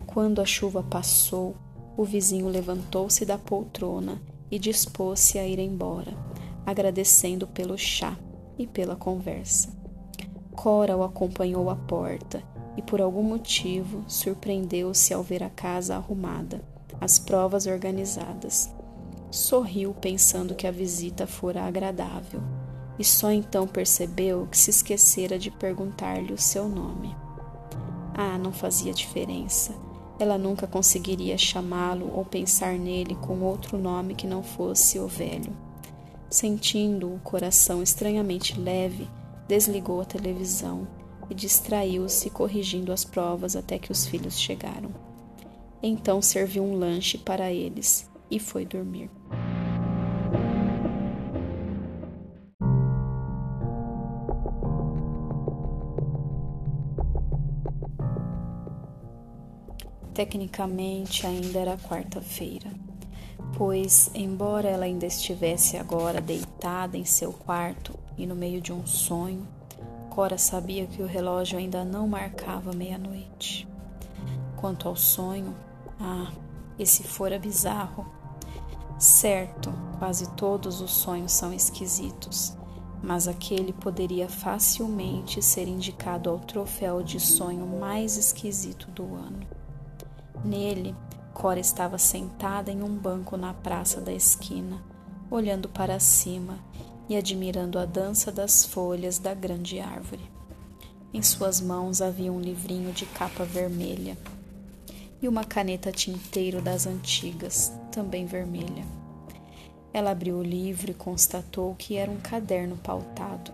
Quando 0.04 0.40
a 0.40 0.44
chuva 0.44 0.82
passou, 0.82 1.54
o 1.96 2.02
vizinho 2.02 2.48
levantou-se 2.48 3.24
da 3.24 3.38
poltrona 3.38 4.20
e 4.50 4.58
dispôs-se 4.58 5.38
a 5.38 5.46
ir 5.46 5.60
embora, 5.60 6.12
agradecendo 6.66 7.46
pelo 7.46 7.78
chá 7.78 8.18
e 8.58 8.66
pela 8.66 8.96
conversa. 8.96 9.81
Cora 10.62 10.96
o 10.96 11.02
acompanhou 11.02 11.68
à 11.70 11.74
porta 11.74 12.40
e, 12.76 12.82
por 12.82 13.00
algum 13.00 13.24
motivo, 13.24 14.04
surpreendeu-se 14.06 15.12
ao 15.12 15.20
ver 15.20 15.42
a 15.42 15.50
casa 15.50 15.96
arrumada, 15.96 16.62
as 17.00 17.18
provas 17.18 17.66
organizadas. 17.66 18.72
Sorriu 19.28 19.92
pensando 19.92 20.54
que 20.54 20.64
a 20.64 20.70
visita 20.70 21.26
fora 21.26 21.64
agradável 21.64 22.40
e 22.96 23.02
só 23.02 23.32
então 23.32 23.66
percebeu 23.66 24.46
que 24.46 24.56
se 24.56 24.70
esquecera 24.70 25.36
de 25.36 25.50
perguntar-lhe 25.50 26.32
o 26.32 26.38
seu 26.38 26.68
nome. 26.68 27.12
Ah, 28.14 28.38
não 28.38 28.52
fazia 28.52 28.92
diferença. 28.92 29.74
Ela 30.16 30.38
nunca 30.38 30.68
conseguiria 30.68 31.36
chamá-lo 31.36 32.08
ou 32.14 32.24
pensar 32.24 32.74
nele 32.74 33.16
com 33.16 33.40
outro 33.40 33.76
nome 33.76 34.14
que 34.14 34.28
não 34.28 34.44
fosse 34.44 35.00
o 35.00 35.08
velho. 35.08 35.52
Sentindo 36.30 37.12
o 37.12 37.18
coração 37.18 37.82
estranhamente 37.82 38.56
leve, 38.56 39.08
desligou 39.52 40.00
a 40.00 40.04
televisão 40.06 40.88
e 41.28 41.34
distraiu-se 41.34 42.30
corrigindo 42.30 42.90
as 42.90 43.04
provas 43.04 43.54
até 43.54 43.78
que 43.78 43.92
os 43.92 44.06
filhos 44.06 44.40
chegaram. 44.40 44.90
Então 45.82 46.22
serviu 46.22 46.64
um 46.64 46.74
lanche 46.74 47.18
para 47.18 47.52
eles 47.52 48.10
e 48.30 48.38
foi 48.38 48.64
dormir. 48.64 49.10
Tecnicamente 60.14 61.26
ainda 61.26 61.58
era 61.58 61.76
quarta-feira, 61.76 62.70
pois, 63.58 64.10
embora 64.14 64.70
ela 64.70 64.86
ainda 64.86 65.04
estivesse 65.04 65.76
agora 65.76 66.22
deitada 66.22 66.96
em 66.96 67.04
seu 67.04 67.34
quarto 67.34 68.01
e 68.22 68.26
no 68.26 68.36
meio 68.36 68.60
de 68.60 68.72
um 68.72 68.86
sonho, 68.86 69.44
Cora 70.08 70.38
sabia 70.38 70.86
que 70.86 71.02
o 71.02 71.06
relógio 71.06 71.58
ainda 71.58 71.84
não 71.84 72.06
marcava 72.06 72.72
meia-noite. 72.72 73.66
Quanto 74.56 74.86
ao 74.86 74.94
sonho, 74.94 75.56
ah, 75.98 76.30
esse 76.78 77.02
fora 77.02 77.36
bizarro. 77.36 78.06
Certo, 78.96 79.72
quase 79.98 80.30
todos 80.34 80.80
os 80.80 80.92
sonhos 80.92 81.32
são 81.32 81.52
esquisitos, 81.52 82.56
mas 83.02 83.26
aquele 83.26 83.72
poderia 83.72 84.28
facilmente 84.28 85.42
ser 85.42 85.66
indicado 85.66 86.30
ao 86.30 86.38
troféu 86.38 87.02
de 87.02 87.18
sonho 87.18 87.66
mais 87.66 88.16
esquisito 88.16 88.88
do 88.92 89.02
ano. 89.16 89.40
Nele, 90.44 90.94
Cora 91.34 91.58
estava 91.58 91.98
sentada 91.98 92.70
em 92.70 92.84
um 92.84 92.94
banco 92.94 93.36
na 93.36 93.52
praça 93.52 94.00
da 94.00 94.12
esquina, 94.12 94.80
olhando 95.28 95.68
para 95.68 95.98
cima 95.98 96.58
e 97.08 97.16
admirando 97.16 97.78
a 97.78 97.84
dança 97.84 98.30
das 98.30 98.64
folhas 98.64 99.18
da 99.18 99.34
grande 99.34 99.80
árvore. 99.80 100.22
Em 101.12 101.22
suas 101.22 101.60
mãos 101.60 102.00
havia 102.00 102.32
um 102.32 102.40
livrinho 102.40 102.92
de 102.92 103.04
capa 103.06 103.44
vermelha 103.44 104.16
e 105.20 105.28
uma 105.28 105.44
caneta 105.44 105.92
tinteiro 105.92 106.60
das 106.60 106.86
antigas, 106.86 107.72
também 107.90 108.26
vermelha. 108.26 108.84
Ela 109.92 110.10
abriu 110.10 110.36
o 110.36 110.42
livro 110.42 110.90
e 110.90 110.94
constatou 110.94 111.74
que 111.74 111.96
era 111.96 112.10
um 112.10 112.18
caderno 112.18 112.76
pautado. 112.78 113.52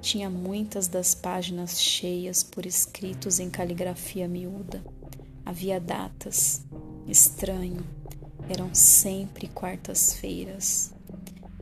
Tinha 0.00 0.30
muitas 0.30 0.88
das 0.88 1.14
páginas 1.14 1.78
cheias 1.78 2.42
por 2.42 2.64
escritos 2.64 3.38
em 3.38 3.50
caligrafia 3.50 4.26
miúda. 4.26 4.82
Havia 5.44 5.78
datas. 5.78 6.64
Estranho. 7.06 7.84
Eram 8.48 8.74
sempre 8.74 9.48
quartas-feiras. 9.48 10.94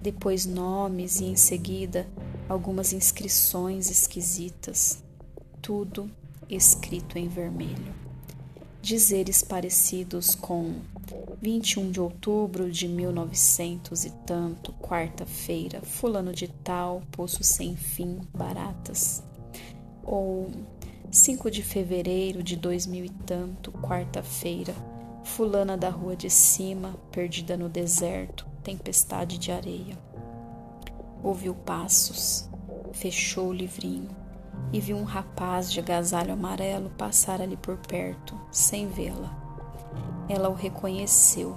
Depois 0.00 0.46
nomes 0.46 1.20
e 1.20 1.24
em 1.24 1.36
seguida 1.36 2.08
algumas 2.48 2.92
inscrições 2.92 3.90
esquisitas. 3.90 5.02
Tudo 5.60 6.10
escrito 6.48 7.18
em 7.18 7.28
vermelho. 7.28 7.94
Dizeres 8.80 9.42
parecidos 9.42 10.34
com 10.34 10.76
21 11.42 11.90
de 11.90 12.00
outubro 12.00 12.70
de 12.70 12.88
1900 12.88 14.04
e 14.04 14.10
tanto, 14.26 14.72
quarta-feira, 14.74 15.80
fulano 15.82 16.32
de 16.32 16.48
tal, 16.48 17.02
poço 17.12 17.42
sem 17.42 17.76
fim, 17.76 18.20
baratas. 18.32 19.22
Ou 20.02 20.50
5 21.10 21.50
de 21.50 21.62
fevereiro 21.62 22.42
de 22.42 22.56
2000 22.56 23.04
e 23.04 23.10
tanto, 23.10 23.72
quarta-feira, 23.72 24.74
fulana 25.24 25.76
da 25.76 25.90
rua 25.90 26.16
de 26.16 26.30
cima, 26.30 26.96
perdida 27.10 27.56
no 27.56 27.68
deserto, 27.68 28.46
tempestade 28.68 29.38
de 29.38 29.50
areia. 29.50 29.96
Ouviu 31.22 31.54
passos, 31.54 32.50
fechou 32.92 33.48
o 33.48 33.52
livrinho 33.52 34.10
e 34.70 34.78
viu 34.78 34.98
um 34.98 35.04
rapaz 35.04 35.72
de 35.72 35.80
agasalho 35.80 36.34
amarelo 36.34 36.90
passar 36.90 37.40
ali 37.40 37.56
por 37.56 37.78
perto, 37.78 38.38
sem 38.52 38.86
vê-la. 38.86 39.34
Ela 40.28 40.50
o 40.50 40.54
reconheceu. 40.54 41.56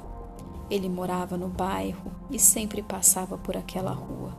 Ele 0.70 0.88
morava 0.88 1.36
no 1.36 1.50
bairro 1.50 2.14
e 2.30 2.40
sempre 2.40 2.82
passava 2.82 3.38
por 3.38 3.58
aquela 3.58 3.92
rua. 3.92 4.34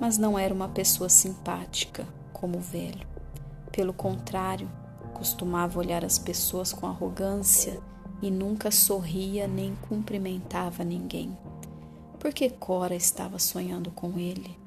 Mas 0.00 0.16
não 0.16 0.38
era 0.38 0.54
uma 0.54 0.68
pessoa 0.68 1.08
simpática, 1.08 2.06
como 2.32 2.58
o 2.58 2.60
velho. 2.60 3.08
Pelo 3.72 3.92
contrário, 3.92 4.70
costumava 5.14 5.80
olhar 5.80 6.04
as 6.04 6.16
pessoas 6.16 6.72
com 6.72 6.86
arrogância 6.86 7.80
e 8.22 8.30
nunca 8.30 8.70
sorria 8.70 9.48
nem 9.48 9.74
cumprimentava 9.88 10.84
ninguém. 10.84 11.36
Porque 12.18 12.50
Cora 12.50 12.94
estava 12.94 13.38
sonhando 13.38 13.90
com 13.90 14.18
ele. 14.18 14.58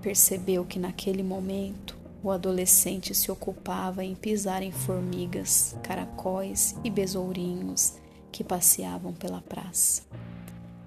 Percebeu 0.00 0.64
que 0.64 0.78
naquele 0.78 1.22
momento 1.22 1.98
o 2.22 2.30
adolescente 2.30 3.14
se 3.14 3.30
ocupava 3.30 4.04
em 4.04 4.14
pisar 4.14 4.62
em 4.62 4.70
formigas, 4.70 5.76
caracóis 5.82 6.76
e 6.84 6.90
besourinhos 6.90 7.94
que 8.30 8.44
passeavam 8.44 9.12
pela 9.12 9.40
praça. 9.40 10.02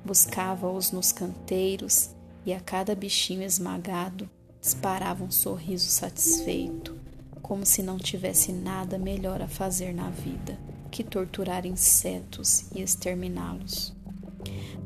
Buscava-os 0.05 0.91
nos 0.91 1.11
canteiros 1.11 2.11
e 2.45 2.53
a 2.53 2.59
cada 2.59 2.93
bichinho 2.93 3.43
esmagado 3.43 4.29
disparava 4.61 5.23
um 5.23 5.31
sorriso 5.31 5.89
satisfeito, 5.89 6.97
como 7.41 7.65
se 7.65 7.83
não 7.83 7.97
tivesse 7.97 8.51
nada 8.51 8.97
melhor 8.97 9.41
a 9.41 9.47
fazer 9.47 9.93
na 9.93 10.09
vida 10.09 10.57
que 10.89 11.03
torturar 11.03 11.65
insetos 11.65 12.65
e 12.73 12.81
exterminá-los. 12.81 13.93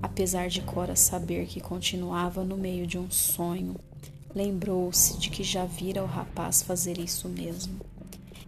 Apesar 0.01 0.49
de 0.49 0.61
Cora 0.61 0.95
saber 0.95 1.47
que 1.47 1.59
continuava 1.59 2.43
no 2.43 2.57
meio 2.57 2.85
de 2.85 2.97
um 2.97 3.09
sonho, 3.09 3.75
Lembrou-se 4.37 5.17
de 5.17 5.31
que 5.31 5.43
já 5.43 5.65
vira 5.65 6.03
o 6.03 6.05
rapaz 6.05 6.61
fazer 6.61 6.99
isso 6.99 7.27
mesmo, 7.27 7.79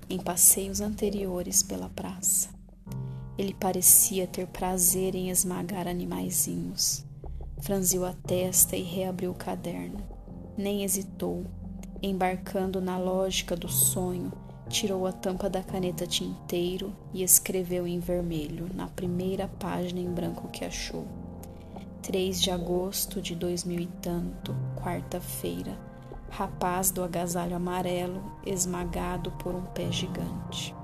em 0.07 0.19
passeios 0.19 0.81
anteriores 0.81 1.63
pela 1.63 1.89
praça. 1.89 2.49
Ele 3.35 3.55
parecia 3.55 4.27
ter 4.27 4.45
prazer 4.45 5.15
em 5.15 5.31
esmagar 5.31 5.88
animaizinhos. 5.88 7.03
Franziu 7.62 8.05
a 8.05 8.13
testa 8.13 8.75
e 8.75 8.83
reabriu 8.83 9.31
o 9.31 9.33
caderno. 9.33 9.97
Nem 10.55 10.83
hesitou. 10.83 11.43
Embarcando 12.03 12.79
na 12.79 12.99
lógica 12.99 13.55
do 13.55 13.67
sonho, 13.67 14.31
tirou 14.69 15.07
a 15.07 15.12
tampa 15.12 15.49
da 15.49 15.63
caneta 15.63 16.05
tinteiro 16.05 16.95
e 17.12 17.23
escreveu 17.23 17.88
em 17.88 17.99
vermelho, 17.99 18.69
na 18.75 18.88
primeira 18.88 19.47
página 19.47 19.99
em 19.99 20.12
branco 20.13 20.49
que 20.49 20.63
achou. 20.63 21.07
3 22.01 22.41
de 22.41 22.49
agosto 22.49 23.21
de 23.21 23.35
2000 23.35 23.79
e 23.79 23.85
tanto, 24.01 24.55
quarta-feira, 24.75 25.77
rapaz 26.29 26.91
do 26.91 27.03
agasalho 27.03 27.55
amarelo 27.55 28.21
esmagado 28.45 29.31
por 29.33 29.53
um 29.53 29.63
pé 29.65 29.91
gigante. 29.91 30.75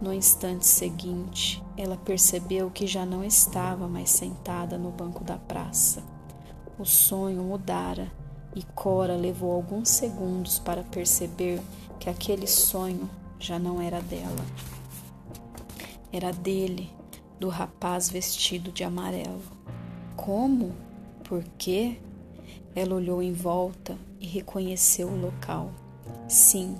No 0.00 0.12
instante 0.12 0.66
seguinte, 0.66 1.62
ela 1.76 1.96
percebeu 1.96 2.70
que 2.70 2.86
já 2.86 3.06
não 3.06 3.24
estava 3.24 3.86
mais 3.86 4.10
sentada 4.10 4.76
no 4.76 4.90
banco 4.90 5.22
da 5.22 5.36
praça. 5.36 6.02
O 6.78 6.84
sonho 6.84 7.42
mudara 7.42 8.10
e 8.54 8.62
Cora 8.62 9.16
levou 9.16 9.52
alguns 9.52 9.88
segundos 9.88 10.58
para 10.58 10.82
perceber 10.82 11.60
que 12.00 12.10
aquele 12.10 12.46
sonho 12.46 13.08
já 13.38 13.58
não 13.58 13.80
era 13.80 14.00
dela. 14.00 14.44
Era 16.12 16.32
dele, 16.32 16.90
do 17.38 17.48
rapaz 17.48 18.08
vestido 18.08 18.72
de 18.72 18.84
amarelo. 18.84 19.63
Como? 20.24 20.72
Por 21.22 21.44
quê? 21.58 21.98
Ela 22.74 22.94
olhou 22.94 23.22
em 23.22 23.34
volta 23.34 23.94
e 24.18 24.26
reconheceu 24.26 25.06
o 25.06 25.20
local. 25.20 25.70
Sim, 26.26 26.76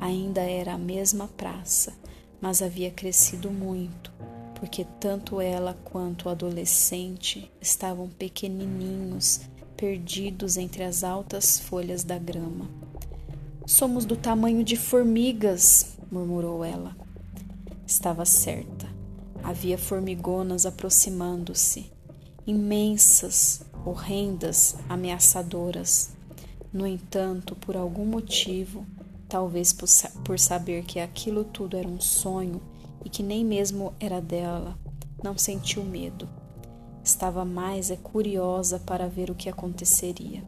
ainda 0.00 0.40
era 0.40 0.72
a 0.72 0.78
mesma 0.78 1.28
praça, 1.28 1.92
mas 2.40 2.60
havia 2.60 2.90
crescido 2.90 3.52
muito, 3.52 4.12
porque 4.56 4.84
tanto 4.98 5.40
ela 5.40 5.78
quanto 5.84 6.26
o 6.26 6.28
adolescente 6.28 7.48
estavam 7.60 8.08
pequenininhos, 8.08 9.42
perdidos 9.76 10.56
entre 10.56 10.82
as 10.82 11.04
altas 11.04 11.60
folhas 11.60 12.02
da 12.02 12.18
grama. 12.18 12.68
Somos 13.64 14.04
do 14.04 14.16
tamanho 14.16 14.64
de 14.64 14.74
formigas, 14.74 15.96
murmurou 16.10 16.64
ela. 16.64 16.96
Estava 17.86 18.24
certa. 18.24 18.88
Havia 19.44 19.78
formigonas 19.78 20.66
aproximando-se 20.66 21.96
imensas, 22.48 23.60
horrendas, 23.84 24.76
ameaçadoras. 24.88 26.12
No 26.72 26.86
entanto, 26.86 27.54
por 27.54 27.76
algum 27.76 28.06
motivo, 28.06 28.86
talvez 29.28 29.74
por, 30.24 30.38
saber 30.38 30.84
que 30.84 30.98
aquilo 30.98 31.44
tudo 31.44 31.76
era 31.76 31.86
um 31.86 32.00
sonho 32.00 32.62
e 33.04 33.10
que 33.10 33.22
nem 33.22 33.44
mesmo 33.44 33.92
era 34.00 34.18
dela, 34.18 34.78
não 35.22 35.36
sentiu 35.36 35.84
medo. 35.84 36.26
Estava 37.04 37.44
mais 37.44 37.90
é 37.90 37.96
curiosa 37.96 38.78
para 38.78 39.06
ver 39.06 39.30
o 39.30 39.34
que 39.34 39.50
aconteceria. 39.50 40.42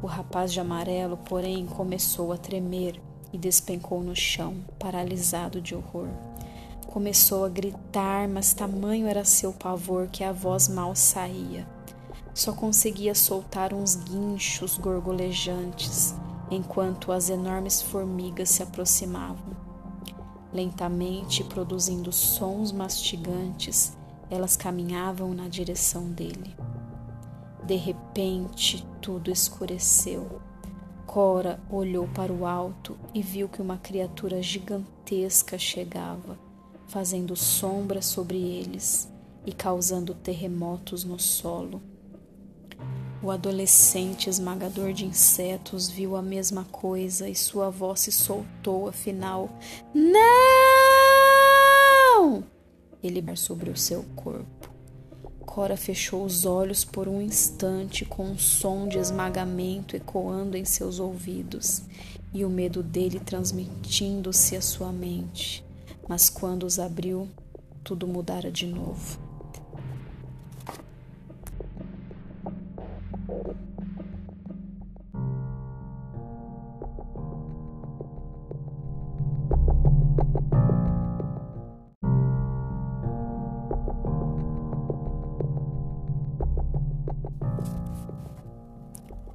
O 0.00 0.06
rapaz 0.06 0.52
de 0.52 0.60
amarelo, 0.60 1.16
porém, 1.16 1.66
começou 1.66 2.32
a 2.32 2.36
tremer 2.36 3.00
e 3.32 3.38
despencou 3.38 4.04
no 4.04 4.14
chão, 4.14 4.54
paralisado 4.78 5.60
de 5.60 5.74
horror. 5.74 6.08
Começou 6.88 7.44
a 7.44 7.50
gritar, 7.50 8.26
mas 8.26 8.54
tamanho 8.54 9.06
era 9.06 9.22
seu 9.22 9.52
pavor 9.52 10.08
que 10.08 10.24
a 10.24 10.32
voz 10.32 10.68
mal 10.68 10.96
saía. 10.96 11.68
Só 12.32 12.54
conseguia 12.54 13.14
soltar 13.14 13.74
uns 13.74 13.94
guinchos 13.94 14.78
gorgolejantes 14.78 16.14
enquanto 16.50 17.12
as 17.12 17.28
enormes 17.28 17.82
formigas 17.82 18.48
se 18.48 18.62
aproximavam. 18.62 19.54
Lentamente, 20.50 21.44
produzindo 21.44 22.10
sons 22.10 22.72
mastigantes, 22.72 23.94
elas 24.30 24.56
caminhavam 24.56 25.34
na 25.34 25.46
direção 25.46 26.08
dele. 26.08 26.56
De 27.64 27.76
repente, 27.76 28.82
tudo 29.02 29.30
escureceu. 29.30 30.40
Cora 31.06 31.60
olhou 31.70 32.08
para 32.08 32.32
o 32.32 32.46
alto 32.46 32.96
e 33.12 33.20
viu 33.20 33.46
que 33.46 33.60
uma 33.60 33.76
criatura 33.76 34.42
gigantesca 34.42 35.58
chegava 35.58 36.47
fazendo 36.88 37.36
sombra 37.36 38.02
sobre 38.02 38.38
eles 38.38 39.08
e 39.46 39.52
causando 39.52 40.14
terremotos 40.14 41.04
no 41.04 41.18
solo. 41.18 41.80
O 43.22 43.30
adolescente 43.30 44.28
esmagador 44.30 44.92
de 44.92 45.04
insetos 45.04 45.88
viu 45.88 46.16
a 46.16 46.22
mesma 46.22 46.64
coisa 46.64 47.28
e 47.28 47.34
sua 47.34 47.70
voz 47.70 48.00
se 48.00 48.12
soltou, 48.12 48.88
afinal. 48.88 49.50
Não! 49.94 50.28
ele 53.02 53.24
sobre 53.36 53.70
o 53.70 53.76
seu 53.76 54.04
corpo. 54.16 54.70
Cora 55.40 55.76
fechou 55.76 56.24
os 56.24 56.44
olhos 56.44 56.84
por 56.84 57.08
um 57.08 57.22
instante 57.22 58.04
com 58.04 58.24
um 58.24 58.38
som 58.38 58.86
de 58.86 58.98
esmagamento 58.98 59.96
ecoando 59.96 60.56
em 60.56 60.64
seus 60.64 61.00
ouvidos 61.00 61.82
e 62.32 62.44
o 62.44 62.50
medo 62.50 62.82
dele 62.82 63.18
transmitindo-se 63.18 64.56
à 64.56 64.60
sua 64.60 64.92
mente. 64.92 65.67
Mas 66.08 66.30
quando 66.30 66.64
os 66.64 66.78
abriu, 66.78 67.28
tudo 67.84 68.06
mudara 68.06 68.50
de 68.50 68.66
novo. 68.66 69.18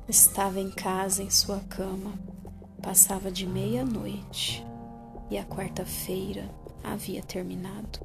Estava 0.10 0.60
em 0.60 0.72
casa 0.72 1.22
em 1.22 1.30
sua 1.30 1.60
cama. 1.60 2.14
Passava 2.82 3.32
de 3.32 3.46
meia-noite 3.46 4.66
e 5.30 5.38
a 5.38 5.46
quarta-feira 5.46 6.63
havia 6.84 7.22
terminado. 7.22 8.00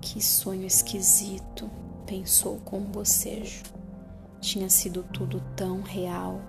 Que 0.00 0.22
sonho 0.22 0.66
esquisito, 0.66 1.70
pensou 2.06 2.58
com 2.60 2.78
um 2.78 2.84
bocejo. 2.84 3.62
Tinha 4.40 4.70
sido 4.70 5.02
tudo 5.02 5.42
tão 5.54 5.82
real 5.82 6.40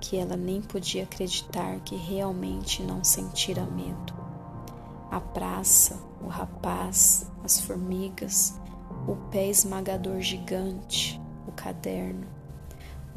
que 0.00 0.16
ela 0.16 0.36
nem 0.36 0.62
podia 0.62 1.02
acreditar 1.02 1.80
que 1.80 1.96
realmente 1.96 2.82
não 2.82 3.02
sentira 3.02 3.64
medo. 3.66 4.14
A 5.10 5.20
praça, 5.20 5.98
o 6.22 6.28
rapaz, 6.28 7.26
as 7.42 7.60
formigas, 7.60 8.58
o 9.08 9.16
pé 9.30 9.48
esmagador 9.48 10.20
gigante, 10.20 11.20
o 11.46 11.52
caderno 11.52 12.40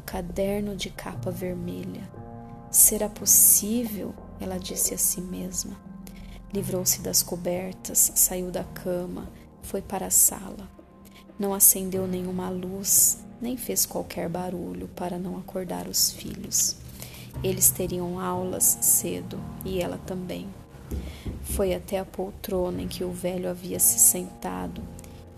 caderno 0.04 0.76
de 0.76 0.90
capa 0.90 1.30
vermelha. 1.30 2.08
Será 2.70 3.08
possível? 3.08 4.14
Ela 4.40 4.58
disse 4.58 4.94
a 4.94 4.98
si 4.98 5.20
mesma. 5.20 5.76
Livrou-se 6.54 7.00
das 7.00 7.20
cobertas, 7.20 8.12
saiu 8.14 8.48
da 8.48 8.62
cama, 8.62 9.28
foi 9.60 9.82
para 9.82 10.06
a 10.06 10.10
sala. 10.10 10.70
Não 11.36 11.52
acendeu 11.52 12.06
nenhuma 12.06 12.48
luz, 12.48 13.18
nem 13.40 13.56
fez 13.56 13.84
qualquer 13.84 14.28
barulho 14.28 14.86
para 14.94 15.18
não 15.18 15.36
acordar 15.36 15.88
os 15.88 16.12
filhos. 16.12 16.76
Eles 17.42 17.70
teriam 17.70 18.20
aulas 18.20 18.78
cedo 18.80 19.40
e 19.64 19.80
ela 19.82 19.98
também. 20.06 20.46
Foi 21.42 21.74
até 21.74 21.98
a 21.98 22.04
poltrona 22.04 22.82
em 22.82 22.86
que 22.86 23.02
o 23.02 23.10
velho 23.10 23.50
havia 23.50 23.80
se 23.80 23.98
sentado 23.98 24.80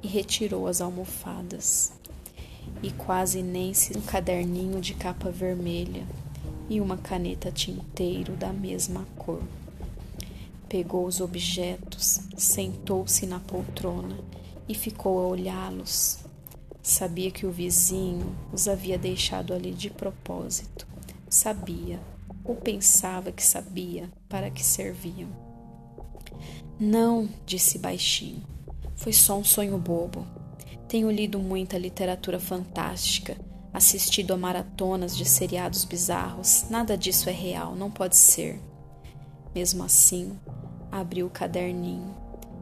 e 0.02 0.09
retirou 0.09 0.66
as 0.66 0.83
almofadas 0.83 1.94
e 2.83 2.90
quase 2.90 3.42
nem 3.42 3.72
se 3.72 3.96
um 3.96 4.02
caderninho 4.02 4.83
de 4.83 4.92
capa 4.92 5.31
vermelha 5.31 6.07
e 6.68 6.79
uma 6.79 6.98
caneta 6.98 7.50
tinteiro 7.50 8.35
da 8.37 8.52
mesma 8.52 9.07
cor. 9.16 9.40
Pegou 10.68 11.07
os 11.07 11.20
objetos, 11.20 12.20
sentou-se 12.37 13.24
na 13.24 13.38
poltrona 13.38 14.18
e 14.68 14.74
ficou 14.74 15.20
a 15.20 15.29
olhá-los. 15.29 16.18
Sabia 16.83 17.31
que 17.31 17.46
o 17.46 17.52
vizinho 17.52 18.35
os 18.52 18.66
havia 18.66 18.98
deixado 18.98 19.55
ali 19.55 19.72
de 19.72 19.90
propósito. 19.90 20.87
Sabia, 21.29 22.00
ou 22.44 22.57
pensava 22.57 23.31
que 23.31 23.42
sabia, 23.42 24.11
para 24.29 24.50
que 24.50 24.64
serviam. 24.64 25.29
Não, 26.79 27.29
disse 27.44 27.79
baixinho. 27.79 28.42
Foi 28.96 29.12
só 29.12 29.38
um 29.38 29.44
sonho 29.44 29.79
bobo. 29.79 30.26
Tenho 30.88 31.11
lido 31.11 31.38
muita 31.38 31.79
literatura 31.79 32.38
fantástica, 32.38 33.37
assistido 33.72 34.33
a 34.33 34.37
maratonas 34.37 35.16
de 35.16 35.24
seriados 35.24 35.85
bizarros. 35.85 36.66
Nada 36.70 36.96
disso 36.96 37.29
é 37.29 37.33
real, 37.33 37.74
não 37.74 37.90
pode 37.90 38.16
ser. 38.16 38.61
Mesmo 39.57 39.85
assim, 39.85 40.38
abriu 40.92 41.29
o 41.29 41.31
caderninho 41.31 42.14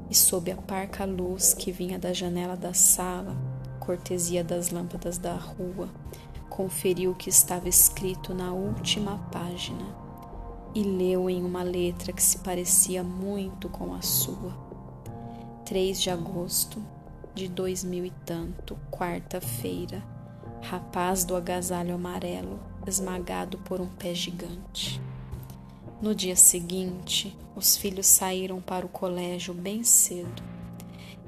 e, 0.09 0.15
sob 0.15 0.53
a 0.53 0.57
parca 0.57 1.05
luz 1.05 1.53
que 1.53 1.73
vinha 1.73 1.99
da 1.99 2.13
janela 2.13 2.57
da 2.57 2.73
sala, 2.73 3.37
cortesia 3.81 4.45
das 4.45 4.71
lâmpadas 4.71 5.19
da 5.19 5.35
rua, 5.35 5.89
conferiu 6.49 7.11
o 7.11 7.15
que 7.17 7.29
estava 7.29 7.69
escrito 7.69 8.33
na 8.33 8.53
última 8.53 9.19
página 9.33 9.85
e 10.73 10.85
leu 10.85 11.29
em 11.29 11.45
uma 11.45 11.65
letra 11.65 12.13
que 12.13 12.23
se 12.23 12.39
parecia 12.39 13.03
muito 13.03 13.69
com 13.69 13.93
a 13.93 14.01
sua. 14.01 14.57
3 15.65 16.01
de 16.01 16.11
agosto 16.11 16.81
de 17.35 17.49
dois 17.49 17.83
mil 17.83 18.05
e 18.05 18.13
tanto, 18.25 18.79
quarta-feira, 18.93 20.01
rapaz 20.63 21.25
do 21.25 21.35
agasalho 21.35 21.97
amarelo, 21.97 22.61
esmagado 22.87 23.59
por 23.59 23.81
um 23.81 23.89
pé 23.89 24.15
gigante. 24.15 25.03
No 26.05 26.15
dia 26.15 26.37
seguinte, 26.37 27.35
os 27.57 27.79
filhos 27.79 28.07
saíram 28.07 28.61
para 28.61 28.85
o 28.85 28.91
colégio 28.91 29.55
bem 29.55 29.83
cedo. 29.83 30.43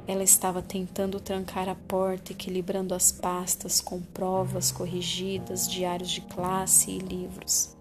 Ela 0.06 0.22
estava 0.22 0.60
tentando 0.60 1.18
trancar 1.18 1.66
a 1.66 1.74
porta, 1.74 2.32
equilibrando 2.32 2.94
as 2.94 3.10
pastas 3.10 3.80
com 3.80 4.02
provas 4.02 4.70
corrigidas, 4.70 5.66
diários 5.66 6.10
de 6.10 6.20
classe 6.20 6.90
e 6.90 6.98
livros, 6.98 7.74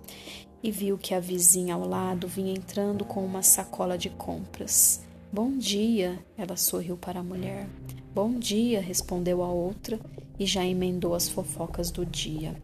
e 0.63 0.71
viu 0.71 0.97
que 0.97 1.13
a 1.13 1.19
vizinha 1.19 1.75
ao 1.75 1.85
lado 1.85 2.29
vinha 2.29 2.53
entrando 2.53 3.03
com 3.03 3.25
uma 3.25 3.43
sacola 3.43 3.97
de 3.97 4.09
compras. 4.09 5.03
Bom 5.33 5.57
dia, 5.57 6.17
ela 6.37 6.55
sorriu 6.55 6.95
para 6.95 7.19
a 7.19 7.23
mulher. 7.23 7.67
Bom 8.13 8.39
dia, 8.39 8.79
respondeu 8.79 9.43
a 9.43 9.49
outra 9.49 9.99
e 10.39 10.45
já 10.45 10.65
emendou 10.65 11.13
as 11.13 11.27
fofocas 11.27 11.91
do 11.91 12.05
dia 12.05 12.55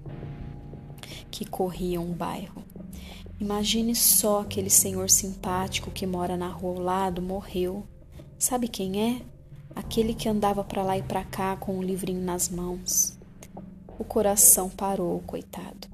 que 1.29 1.43
corriam 1.45 2.09
o 2.09 2.13
bairro. 2.13 2.70
Imagine 3.41 3.95
só 3.95 4.41
aquele 4.41 4.69
senhor 4.69 5.09
simpático 5.09 5.89
que 5.89 6.05
mora 6.05 6.37
na 6.37 6.47
rua 6.47 6.75
ao 6.75 6.79
lado 6.79 7.23
morreu. 7.23 7.83
Sabe 8.37 8.67
quem 8.67 9.01
é? 9.01 9.21
Aquele 9.75 10.13
que 10.13 10.29
andava 10.29 10.63
para 10.63 10.83
lá 10.83 10.95
e 10.95 11.01
para 11.01 11.23
cá 11.23 11.55
com 11.55 11.75
um 11.75 11.81
livrinho 11.81 12.21
nas 12.21 12.49
mãos. 12.49 13.17
O 13.97 14.03
coração 14.03 14.69
parou, 14.69 15.23
coitado. 15.25 15.87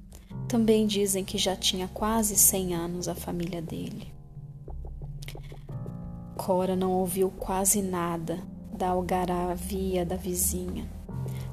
Também 0.50 0.86
dizem 0.86 1.24
que 1.24 1.38
já 1.38 1.56
tinha 1.56 1.88
quase 1.88 2.36
cem 2.36 2.74
anos 2.76 3.08
a 3.08 3.16
família 3.16 3.62
dele. 3.62 4.12
Cora 6.36 6.76
não 6.76 6.92
ouviu 6.92 7.30
quase 7.30 7.82
nada 7.82 8.44
da 8.74 8.90
algaravia 8.90 10.06
da 10.06 10.18
vizinha. 10.18 10.86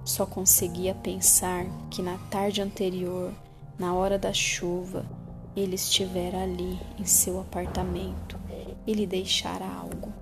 Só 0.05 0.27
conseguia 0.27 0.93
pensar 0.93 1.65
que 1.89 2.03
na 2.03 2.19
tarde 2.33 2.61
anterior, 2.61 3.33
na 3.79 3.95
hora 3.95 4.19
da 4.19 4.33
chuva, 4.33 5.07
ele 5.57 5.75
estivera 5.75 6.43
ali 6.43 6.79
em 6.99 7.05
seu 7.05 7.41
apartamento 7.41 8.39
e 8.87 8.93
lhe 8.93 9.07
deixara 9.07 9.67
algo. 9.67 10.13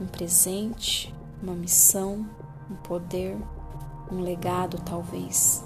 Um 0.00 0.06
presente, 0.06 1.14
uma 1.42 1.54
missão, 1.54 2.26
um 2.70 2.76
poder, 2.76 3.36
um 4.10 4.20
legado, 4.20 4.78
talvez. 4.78 5.64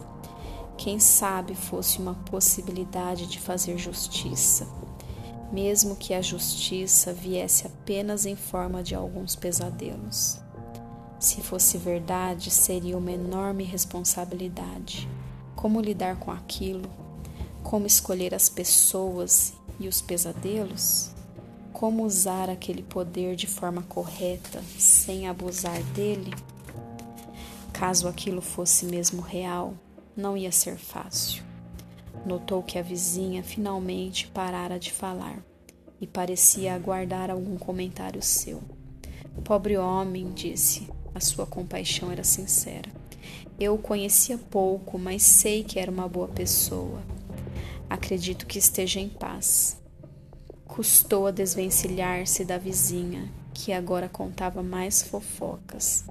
Quem 0.77 0.99
sabe 0.99 1.55
fosse 1.55 1.99
uma 1.99 2.15
possibilidade 2.15 3.27
de 3.27 3.41
fazer 3.41 3.79
justiça 3.79 4.67
mesmo 5.53 5.97
que 5.97 6.13
a 6.13 6.21
justiça 6.21 7.13
viesse 7.13 7.67
apenas 7.67 8.27
em 8.27 8.37
forma 8.37 8.83
de 8.83 8.95
alguns 8.95 9.37
pesadelos. 9.37 10.41
Se 11.19 11.41
fosse 11.41 11.79
verdade, 11.79 12.51
seria 12.51 12.99
uma 12.99 13.13
enorme 13.13 13.65
responsabilidade. 13.65 15.09
Como 15.55 15.81
lidar 15.81 16.17
com 16.17 16.31
aquilo? 16.31 16.89
Como 17.67 17.85
escolher 17.85 18.33
as 18.33 18.49
pessoas 18.49 19.53
e 19.81 19.89
os 19.89 20.01
pesadelos? 20.01 21.11
Como 21.73 22.05
usar 22.05 22.49
aquele 22.49 22.81
poder 22.81 23.35
de 23.35 23.49
forma 23.49 23.83
correta, 23.83 24.63
sem 24.79 25.27
abusar 25.27 25.83
dele? 25.93 26.33
Caso 27.73 28.07
aquilo 28.07 28.41
fosse 28.41 28.87
mesmo 28.87 29.21
real, 29.21 29.75
não 30.17 30.37
ia 30.37 30.53
ser 30.53 30.77
fácil. 30.77 31.43
Notou 32.25 32.63
que 32.63 32.79
a 32.79 32.83
vizinha 32.83 33.43
finalmente 33.43 34.29
parara 34.29 34.79
de 34.79 34.93
falar 34.93 35.45
e 36.01 36.07
parecia 36.07 36.73
aguardar 36.73 37.33
algum 37.33 37.59
comentário 37.59 38.23
seu. 38.23 38.63
Pobre 39.43 39.77
homem, 39.77 40.31
disse, 40.31 40.89
a 41.13 41.19
sua 41.19 41.47
compaixão 41.47 42.13
era 42.13 42.23
sincera. 42.23 42.89
Eu 43.59 43.75
o 43.75 43.79
conhecia 43.79 44.39
pouco, 44.39 44.97
mas 44.97 45.25
sei 45.25 45.65
que 45.65 45.81
era 45.81 45.91
uma 45.91 46.07
boa 46.07 46.29
pessoa. 46.29 47.03
Acredito 47.89 48.47
que 48.47 48.59
esteja 48.59 49.01
em 49.01 49.09
paz. 49.09 49.81
Custou 50.67 51.27
a 51.27 51.31
desvencilhar-se 51.31 52.45
da 52.45 52.59
vizinha, 52.59 53.33
que 53.55 53.73
agora 53.73 54.09
contava 54.09 54.63
mais 54.63 55.03
fofocas. 55.03 56.05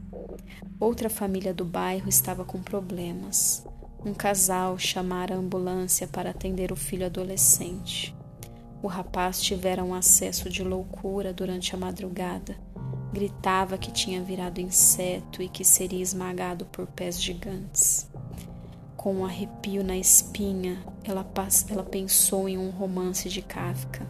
Outra 0.80 1.10
família 1.10 1.54
do 1.54 1.66
bairro 1.66 2.10
estava 2.10 2.44
com 2.46 2.62
problemas 2.62 3.66
um 4.06 4.14
casal 4.14 4.78
chamara 4.78 5.34
a 5.34 5.38
ambulância 5.38 6.08
para 6.08 6.30
atender 6.30 6.72
o 6.72 6.76
filho 6.76 7.08
adolescente. 7.08 8.16
O 8.84 8.88
rapaz 8.88 9.42
tivera 9.42 9.84
um 9.84 9.96
acesso 9.96 10.48
de 10.48 10.64
loucura 10.64 11.34
durante 11.34 11.74
a 11.74 11.78
madrugada, 11.78 12.56
Gritava 13.12 13.78
que 13.78 13.94
tinha 13.94 14.22
virado 14.22 14.60
inseto 14.60 15.42
e 15.42 15.48
que 15.48 15.64
seria 15.64 16.02
esmagado 16.02 16.66
por 16.66 16.86
pés 16.86 17.22
gigantes. 17.22 18.10
Com 19.06 19.18
um 19.18 19.24
arrepio 19.24 19.84
na 19.84 19.96
espinha, 19.96 20.84
ela, 21.04 21.24
ela 21.70 21.84
pensou 21.84 22.50
em 22.50 22.58
um 22.58 22.72
romance 22.72 23.30
de 23.30 23.40
Kafka. 23.40 24.04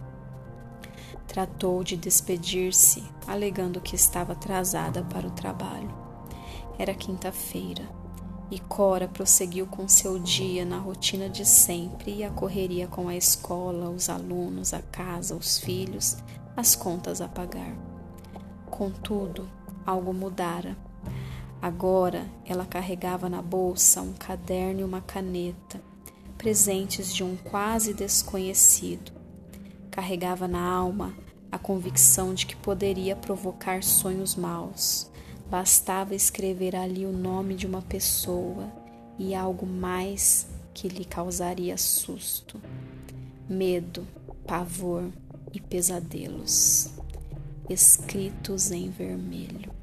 Tratou 1.28 1.84
de 1.84 1.98
despedir-se, 1.98 3.04
alegando 3.26 3.78
que 3.78 3.94
estava 3.94 4.32
atrasada 4.32 5.02
para 5.02 5.26
o 5.26 5.32
trabalho. 5.32 5.94
Era 6.78 6.94
quinta-feira 6.94 7.86
e 8.50 8.58
Cora 8.58 9.06
prosseguiu 9.06 9.66
com 9.66 9.86
seu 9.86 10.18
dia 10.18 10.64
na 10.64 10.78
rotina 10.78 11.28
de 11.28 11.44
sempre 11.44 12.14
e 12.14 12.24
a 12.24 12.30
correria 12.30 12.88
com 12.88 13.06
a 13.06 13.14
escola, 13.14 13.90
os 13.90 14.08
alunos, 14.08 14.72
a 14.72 14.80
casa, 14.80 15.36
os 15.36 15.58
filhos, 15.58 16.16
as 16.56 16.74
contas 16.74 17.20
a 17.20 17.28
pagar. 17.28 17.76
Contudo, 18.70 19.46
algo 19.84 20.14
mudara. 20.14 20.74
Agora 21.66 22.28
ela 22.44 22.64
carregava 22.64 23.28
na 23.28 23.42
bolsa 23.42 24.00
um 24.00 24.12
caderno 24.12 24.82
e 24.82 24.84
uma 24.84 25.00
caneta, 25.00 25.82
presentes 26.38 27.12
de 27.12 27.24
um 27.24 27.34
quase 27.34 27.92
desconhecido. 27.92 29.10
Carregava 29.90 30.46
na 30.46 30.64
alma 30.64 31.12
a 31.50 31.58
convicção 31.58 32.34
de 32.34 32.46
que 32.46 32.54
poderia 32.54 33.16
provocar 33.16 33.82
sonhos 33.82 34.36
maus, 34.36 35.10
Bastava 35.50 36.14
escrever 36.14 36.76
ali 36.76 37.04
o 37.04 37.10
nome 37.10 37.56
de 37.56 37.66
uma 37.66 37.82
pessoa 37.82 38.72
e 39.18 39.34
algo 39.34 39.66
mais 39.66 40.46
que 40.72 40.86
lhe 40.86 41.04
causaria 41.04 41.76
susto, 41.76 42.60
medo, 43.48 44.06
pavor 44.46 45.10
e 45.52 45.60
pesadelos, 45.60 46.90
escritos 47.68 48.70
em 48.70 48.88
vermelho. 48.88 49.75